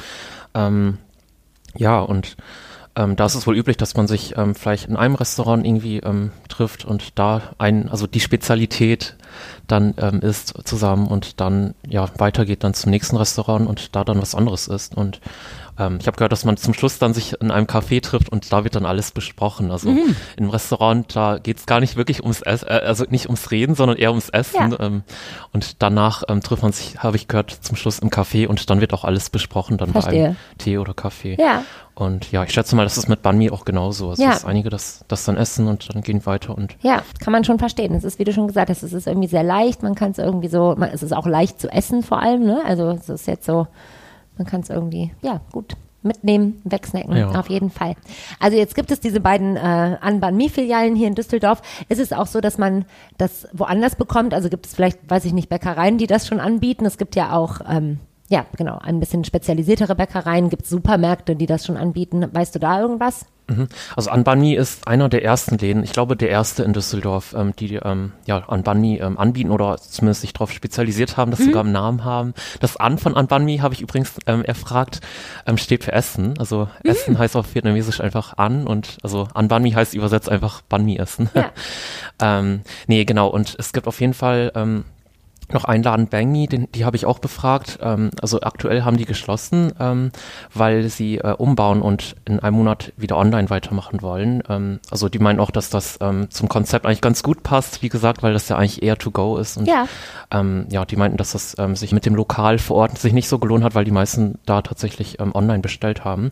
[0.54, 0.98] Ähm,
[1.76, 2.36] ja, und
[2.98, 5.98] ähm, da ist es wohl üblich, dass man sich ähm, vielleicht in einem Restaurant irgendwie
[5.98, 9.16] ähm, trifft und da ein, also die Spezialität
[9.68, 14.20] dann ähm, isst zusammen und dann ja weitergeht dann zum nächsten Restaurant und da dann
[14.20, 14.96] was anderes isst.
[14.96, 15.20] Und
[15.78, 18.52] ähm, ich habe gehört, dass man zum Schluss dann sich in einem Café trifft und
[18.52, 19.70] da wird dann alles besprochen.
[19.70, 20.16] Also mhm.
[20.36, 23.74] im Restaurant, da geht es gar nicht wirklich ums Essen, äh, also nicht ums Reden,
[23.74, 24.72] sondern eher ums Essen.
[24.72, 24.80] Ja.
[24.80, 25.02] Ähm,
[25.52, 28.80] und danach ähm, trifft man sich, habe ich gehört, zum Schluss im Café und dann
[28.80, 30.12] wird auch alles besprochen, dann Verstehe.
[30.12, 31.36] bei einem Tee oder Kaffee.
[31.38, 31.62] Ja.
[31.94, 34.10] Und ja, ich schätze mal, das ist mit Banh Mi auch genauso.
[34.10, 34.30] Also ja.
[34.30, 36.76] dass einige das, das dann essen und dann gehen weiter und.
[36.80, 37.92] Ja, kann man schon verstehen.
[37.94, 39.82] Es ist, wie du schon gesagt hast, es ist irgendwie sehr leicht.
[39.82, 42.62] Man kann es irgendwie so, man, es ist auch leicht zu essen vor allem, ne?
[42.64, 43.66] Also es ist jetzt so,
[44.38, 47.32] man kann es irgendwie, ja, gut mitnehmen, wegsnacken, Ja.
[47.32, 47.96] auf jeden Fall.
[48.38, 51.60] Also jetzt gibt es diese beiden äh, Anban-Mi-Filialen hier in Düsseldorf.
[51.88, 52.84] Ist es auch so, dass man
[53.18, 54.32] das woanders bekommt?
[54.32, 56.86] Also gibt es vielleicht, weiß ich nicht, Bäckereien, die das schon anbieten?
[56.86, 60.50] Es gibt ja auch, ähm, ja, genau, ein bisschen spezialisiertere Bäckereien.
[60.50, 62.24] Gibt es Supermärkte, die das schon anbieten?
[62.32, 63.26] Weißt du da irgendwas?
[63.48, 63.68] Mhm.
[63.96, 67.76] Also Anbani ist einer der ersten Läden, ich glaube der erste in Düsseldorf, ähm, die
[67.76, 72.04] ähm, ja Anbani ähm, anbieten oder zumindest sich darauf spezialisiert haben, das sogar im Namen
[72.04, 72.34] haben.
[72.60, 75.00] Das An von Anbani habe ich übrigens ähm, erfragt,
[75.46, 76.38] ähm, steht für Essen.
[76.38, 81.30] Also Essen heißt auf Vietnamesisch einfach An und also Anbani heißt übersetzt einfach Banmi essen.
[81.34, 81.50] Ja.
[82.38, 83.28] ähm, nee, genau.
[83.28, 84.84] Und es gibt auf jeden Fall ähm,
[85.52, 87.78] noch einen Laden Bang Me, den, die habe ich auch befragt.
[87.82, 90.10] Ähm, also aktuell haben die geschlossen, ähm,
[90.54, 94.42] weil sie äh, umbauen und in einem Monat wieder online weitermachen wollen.
[94.48, 97.88] Ähm, also die meinen auch, dass das ähm, zum Konzept eigentlich ganz gut passt, wie
[97.88, 99.56] gesagt, weil das ja eigentlich eher to go ist.
[99.56, 99.86] Und Ja.
[100.30, 103.28] ähm, ja, die meinten, dass das ähm, sich mit dem Lokal vor Ort sich nicht
[103.28, 106.30] so gelohnt hat, weil die meisten da tatsächlich online bestellt haben.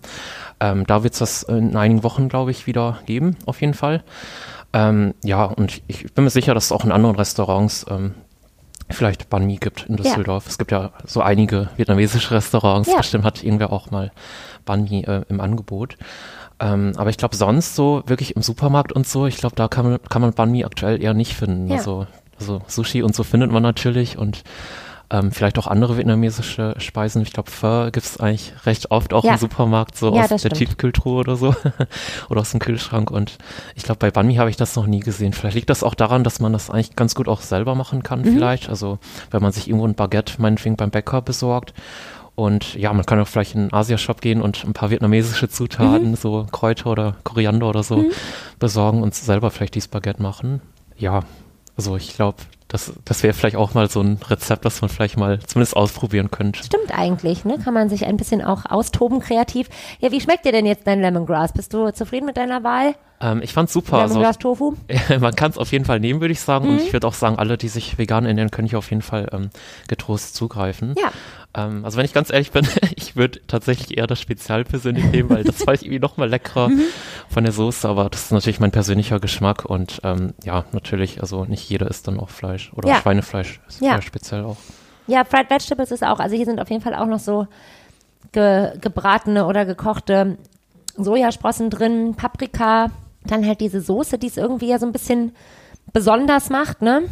[0.58, 4.02] Da wird es das in einigen Wochen, glaube ich, wieder geben, auf jeden Fall.
[4.72, 8.14] Ähm, ja, und ich, ich bin mir sicher, dass es auch in anderen Restaurants ähm,
[8.91, 10.47] vielleicht Banh Mi gibt in Düsseldorf.
[10.47, 12.89] Es gibt ja so einige vietnamesische Restaurants.
[12.89, 12.99] Ja.
[12.99, 14.12] Bestimmt hat irgendwer auch mal
[14.64, 15.97] Banh Mi äh, im Angebot.
[16.59, 19.89] Ähm, aber ich glaube, sonst so wirklich im Supermarkt und so, ich glaube, da kann
[19.89, 21.68] man, kann man Banh Mi aktuell eher nicht finden.
[21.68, 21.76] Ja.
[21.76, 22.07] Also,
[22.39, 24.43] also Sushi und so findet man natürlich und
[25.11, 27.22] ähm, vielleicht auch andere vietnamesische Speisen.
[27.22, 29.32] Ich glaube, Pho gibt's eigentlich recht oft auch Ja.
[29.34, 30.54] im Supermarkt, so Ja, aus der stimmt.
[30.57, 31.54] Tiefkühltruhe oder so.
[32.28, 33.11] oder aus dem Kühlschrank.
[33.11, 33.38] Und
[33.76, 35.32] ich glaube, bei Banh Mi habe ich das noch nie gesehen.
[35.32, 38.22] Vielleicht liegt das auch daran, dass man das eigentlich ganz gut auch selber machen kann,
[38.22, 38.34] Mhm.
[38.34, 38.68] vielleicht.
[38.68, 38.98] Also,
[39.30, 41.72] wenn man sich irgendwo ein Baguette, meinetwegen beim Bäcker besorgt.
[42.34, 46.11] Und ja, man kann auch vielleicht in einen Asia-Shop gehen und ein paar vietnamesische Zutaten,
[46.11, 46.16] Mhm.
[46.16, 48.04] so Kräuter oder Koriander oder so,
[48.59, 50.61] besorgen und selber vielleicht dieses Baguette machen.
[50.98, 51.20] Ja,
[51.78, 52.38] also ich glaube,
[52.68, 56.30] das, das wäre vielleicht auch mal so ein Rezept, das man vielleicht mal zumindest ausprobieren
[56.30, 56.64] könnte.
[56.64, 57.58] Stimmt eigentlich, ne?
[57.62, 59.68] Kann man sich ein bisschen auch austoben kreativ.
[60.00, 61.52] Ja, wie schmeckt dir denn jetzt dein Lemongrass?
[61.52, 62.94] Bist du zufrieden mit deiner Wahl?
[63.20, 63.98] Ähm, ich fand's super.
[63.98, 64.74] Also, Lemongrass Tofu?
[65.20, 66.66] man kann es auf jeden Fall nehmen, würde ich sagen.
[66.66, 66.72] Mhm.
[66.72, 69.28] Und ich würde auch sagen, alle, die sich vegan ernähren, können hier auf jeden Fall
[69.32, 69.50] ähm,
[69.86, 70.94] getrost zugreifen.
[70.98, 71.10] Ja.
[71.57, 75.30] Ähm, also wenn ich ganz ehrlich bin, ich würde tatsächlich eher das Spezial persönlich nehmen,
[75.30, 76.82] weil das fand ich irgendwie noch mal leckerer Mhm.
[77.28, 77.88] von der Soße.
[77.88, 79.64] Aber das ist natürlich mein persönlicher Geschmack.
[79.64, 82.72] Und ähm, ja, natürlich, also nicht jeder isst dann auch Fleisch.
[82.74, 82.96] Oder Ja.
[83.00, 83.92] Schweinefleisch ist Ja.
[83.96, 84.02] ja.
[84.02, 84.57] speziell auch.
[85.09, 87.46] Ja, Fried Vegetables ist auch, also hier sind auf jeden Fall auch noch so
[88.32, 90.36] ge gebratene oder gekochte
[90.96, 92.90] Sojasprossen drin, Paprika,
[93.24, 95.34] dann halt diese Soße, die es irgendwie ja so ein bisschen
[95.92, 97.02] besonders macht, ne?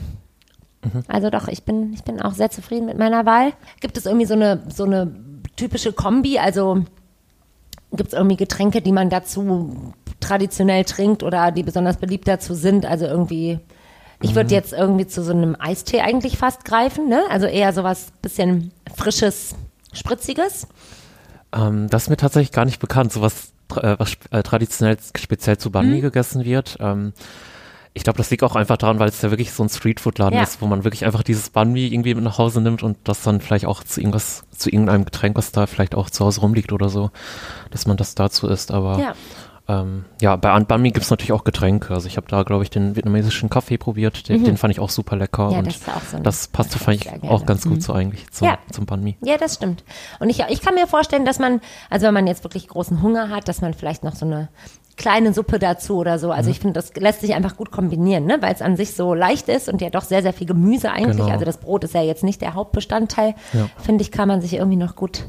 [1.09, 3.53] Also doch, ich bin, ich bin auch sehr zufrieden mit meiner Wahl.
[3.80, 5.14] Gibt es irgendwie so eine, so eine
[5.57, 6.85] typische Kombi, also
[7.93, 12.87] gibt es irgendwie Getränke, die man dazu traditionell trinkt oder die besonders beliebt dazu sind?
[12.87, 13.61] Also irgendwie,
[14.20, 17.22] ich würde jetzt irgendwie zu so einem Eistee eigentlich fast greifen, ne?
[17.30, 19.55] Also eher sowas bisschen frisches,
[19.93, 20.66] spritziges.
[21.55, 24.97] Ähm, das ist mir tatsächlich gar nicht bekannt, so was, tra- äh, was äh, traditionell
[25.16, 25.72] speziell zu Mhm.
[25.72, 26.76] Banh Mi gegessen wird.
[26.80, 27.12] Ähm,
[27.97, 30.42] ich glaube, das liegt auch einfach daran, weil es ja wirklich so ein Streetfood-Laden Ja.
[30.42, 33.22] ist, wo man wirklich einfach dieses Banh Mi irgendwie mit nach Hause nimmt und das
[33.22, 36.72] dann vielleicht auch zu irgendwas, zu irgendeinem Getränk, was da vielleicht auch zu Hause rumliegt
[36.72, 37.11] oder so,
[37.70, 38.72] dass man das dazu isst.
[38.72, 39.14] Aber Ja.
[39.68, 41.95] ähm, ja, bei An- Banh Mi gibt es natürlich auch Getränke.
[41.95, 44.90] Also ich habe da, glaube ich, den vietnamesischen Kaffee probiert, den, den fand ich auch
[44.90, 45.53] super lecker Mhm.
[45.53, 47.30] Ja, und das ist auch so das passte, fand ich gerne.
[47.30, 48.59] auch ganz gut so eigentlich zum, Ja.
[48.72, 49.16] zum Banh Mi.
[49.22, 49.84] Ja, das stimmt.
[50.18, 53.30] Und ich, ich kann mir vorstellen, dass man, also wenn man jetzt wirklich großen Hunger
[53.30, 54.49] hat, dass man vielleicht noch so eine
[54.97, 56.28] kleine Suppe dazu oder so.
[56.28, 56.32] Mhm.
[56.32, 58.38] Also ich finde, das lässt sich einfach gut kombinieren, ne?
[58.40, 61.16] weil es an sich so leicht ist und ja doch sehr, sehr viel Gemüse eigentlich.
[61.16, 61.30] Genau.
[61.30, 63.34] Also das Brot ist ja jetzt nicht der Hauptbestandteil.
[63.53, 63.68] Ja.
[63.78, 65.24] Finde ich, kann man sich irgendwie noch gut,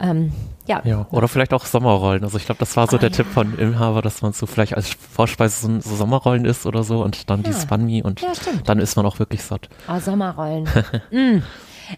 [0.00, 0.32] ähm,
[0.66, 0.82] ja.
[0.84, 2.24] Ja, oder vielleicht auch Sommerrollen.
[2.24, 3.16] Also ich glaube, das war so Ah, der ja.
[3.16, 7.02] Tipp von Inhaber, dass man so vielleicht als Vorspeise so, so Sommerrollen isst oder so
[7.04, 8.32] und dann dieses Banh Mi und Ja,
[8.64, 9.68] dann ist man auch wirklich satt.
[9.88, 10.64] Oh, Sommerrollen.
[11.10, 11.42] mm.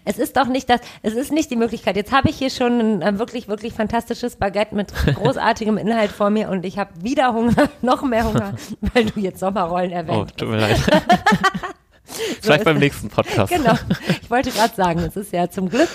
[0.05, 1.95] Es ist doch nicht das, es ist nicht die Möglichkeit.
[1.95, 6.29] Jetzt habe ich hier schon ein äh, wirklich, wirklich fantastisches Baguette mit großartigem Inhalt vor
[6.29, 8.55] mir und ich habe wieder Hunger, noch mehr Hunger,
[8.93, 10.37] weil du jetzt Sommerrollen Oh, erwähnt.
[10.37, 10.79] tut mir leid.
[12.41, 13.51] vielleicht beim nächsten Podcast.
[13.53, 13.73] Genau.
[14.21, 15.89] Ich wollte gerade sagen, es ist ja zum Glück,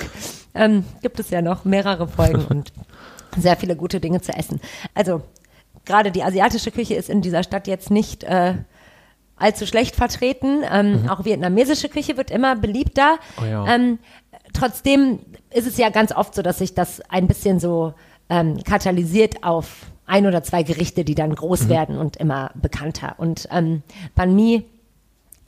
[0.54, 2.72] ähm, gibt es ja noch mehrere Folgen und
[3.36, 4.60] sehr viele gute Dinge zu essen.
[4.94, 5.22] Also,
[5.84, 8.54] gerade die asiatische Küche ist in dieser Stadt jetzt nicht äh,
[9.36, 10.62] allzu schlecht vertreten.
[10.70, 13.16] Ähm, Auch vietnamesische Küche wird immer beliebter.
[13.40, 13.66] Oh ja.
[13.74, 13.98] ähm,
[14.52, 15.18] trotzdem
[15.50, 17.94] ist es ja ganz oft so, dass sich das ein bisschen so
[18.28, 23.14] ähm, katalysiert auf ein oder zwei Gerichte, die dann groß werden und immer bekannter.
[23.18, 23.82] Und ähm,
[24.14, 24.64] Banh Mi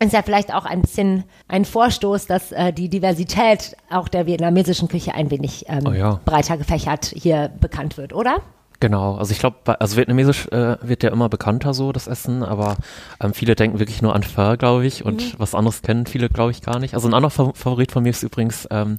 [0.00, 4.88] ist ja vielleicht auch ein bisschen ein Vorstoß, dass äh, die Diversität auch der vietnamesischen
[4.88, 6.20] Küche ein wenig ähm, Oh ja.
[6.24, 8.38] breiter gefächert hier bekannt wird, oder?
[8.80, 12.76] Genau, also ich glaube, also vietnamesisch äh, wird ja immer bekannter so, das Essen, aber
[13.20, 15.38] ähm, viele denken wirklich nur an Pho, glaube ich, und mhm.
[15.38, 16.94] was anderes kennen viele, glaube ich, gar nicht.
[16.94, 18.98] Also ein anderer Favorit von mir ist übrigens ähm,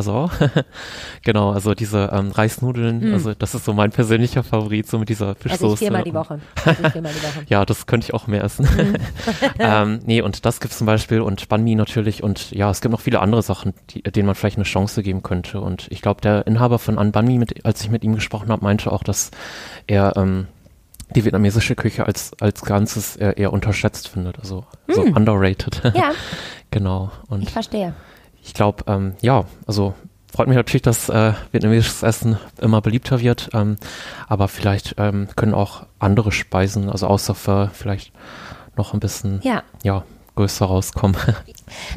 [0.00, 0.30] So.
[1.24, 3.14] genau, also diese ähm, Reisnudeln, mhm.
[3.14, 5.64] also das ist so mein persönlicher Favorit, so mit dieser Fischsoße.
[5.64, 6.40] Also viermal die Woche.
[6.64, 7.44] Also viermal die Woche.
[7.48, 8.68] ja, das könnte ich auch mehr essen.
[8.76, 8.96] Mhm.
[9.58, 12.92] ähm, nee, und das gibt's zum Beispiel und Banh Mi natürlich und ja, es gibt
[12.92, 16.20] noch viele andere Sachen, die, denen man vielleicht eine Chance geben könnte und ich glaube,
[16.20, 19.02] der Inhaber von An Banh Mi, mit, als ich mit ihm gesprochen habe, meinte auch,
[19.02, 19.30] dass
[19.86, 20.46] er ähm,
[21.14, 25.16] die vietnamesische Küche als, als Ganzes eher, eher unterschätzt findet, also, also hm.
[25.16, 25.82] underrated.
[25.94, 26.12] Ja.
[26.70, 27.10] genau.
[27.28, 27.94] Und ich verstehe.
[28.42, 29.94] Ich glaube, ähm, ja, also
[30.32, 33.76] freut mich natürlich, dass äh, vietnamesisches Essen immer beliebter wird, ähm,
[34.28, 38.12] aber vielleicht ähm, können auch andere Speisen, also außer Pho, vielleicht
[38.76, 39.62] noch ein bisschen ja.
[39.82, 40.04] Ja,
[40.36, 41.16] größer rauskommen.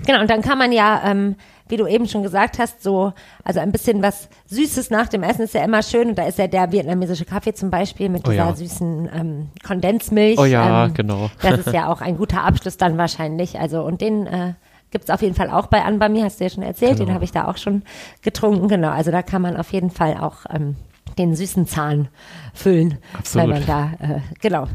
[0.06, 1.36] Genau, und dann kann man ja ähm,
[1.70, 5.44] wie du eben schon gesagt hast, so, also ein bisschen was Süßes nach dem Essen
[5.44, 6.10] ist ja immer schön.
[6.10, 8.56] Und da ist ja der vietnamesische Kaffee zum Beispiel mit oh dieser ja.
[8.56, 10.38] süßen ähm, Kondensmilch.
[10.38, 11.30] Oh ja, ähm, genau.
[11.42, 13.60] Das ist ja auch ein guter Abschluss dann wahrscheinlich.
[13.60, 14.54] Also, und den äh,
[14.92, 16.94] gibt es auf jeden Fall auch bei Anbami, hast du ja schon erzählt.
[16.94, 17.06] Genau.
[17.06, 17.84] Den habe ich da auch schon
[18.22, 18.68] getrunken.
[18.68, 20.76] Genau, also da kann man auf jeden Fall auch ähm,
[21.18, 22.10] den süßen Zahn
[22.54, 23.50] füllen, Absolut.
[23.50, 24.68] wenn man da, äh, genau,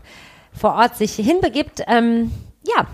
[0.52, 1.82] vor Ort sich hinbegibt.
[1.86, 2.32] Ähm,
[2.66, 2.86] ja,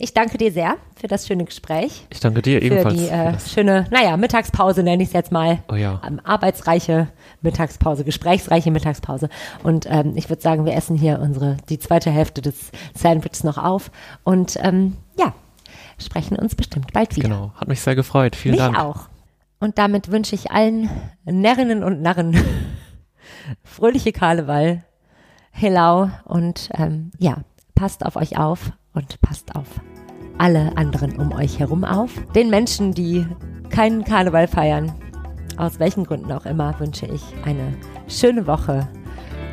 [0.00, 2.06] ich danke dir sehr für das schöne Gespräch.
[2.10, 2.94] Ich danke dir ebenfalls.
[2.94, 5.62] Für die äh, schöne, naja, Mittagspause nenne ich es jetzt mal.
[5.70, 6.00] Oh ja.
[6.06, 7.08] Ähm, arbeitsreiche
[7.42, 9.28] Mittagspause, gesprächsreiche Mittagspause.
[9.62, 13.58] Und ähm, ich würde sagen, wir essen hier unsere, die zweite Hälfte des Sandwiches noch
[13.58, 13.90] auf.
[14.24, 15.34] Und ähm, ja,
[15.98, 17.28] sprechen uns bestimmt bald wieder.
[17.28, 18.36] Genau, hat mich sehr gefreut.
[18.36, 18.76] Vielen mich Dank.
[18.76, 19.08] Mich auch.
[19.60, 20.88] Und damit wünsche ich allen
[21.24, 22.42] Närrinnen und Narren
[23.64, 24.82] fröhliche Karneval,
[25.50, 27.38] Hello und ähm, ja,
[27.74, 29.66] passt auf euch auf und passt auf
[30.40, 32.10] alle anderen um euch herum auf.
[32.34, 33.26] Den Menschen, die
[33.68, 34.92] keinen Karneval feiern,
[35.58, 37.74] aus welchen Gründen auch immer, wünsche ich eine
[38.08, 38.88] schöne Woche.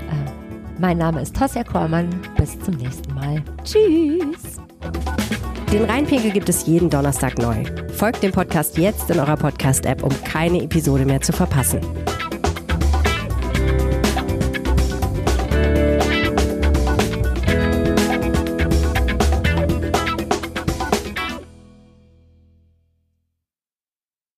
[0.09, 2.09] Äh, mein Name ist Tosja Kormann.
[2.37, 3.43] Bis zum nächsten Mal.
[3.63, 4.61] Tschüss.
[5.73, 7.65] Den Rheinpegel gibt es jeden Donnerstag neu.
[7.93, 11.81] Folgt dem Podcast jetzt in eurer Podcast-App, um keine Episode mehr zu verpassen.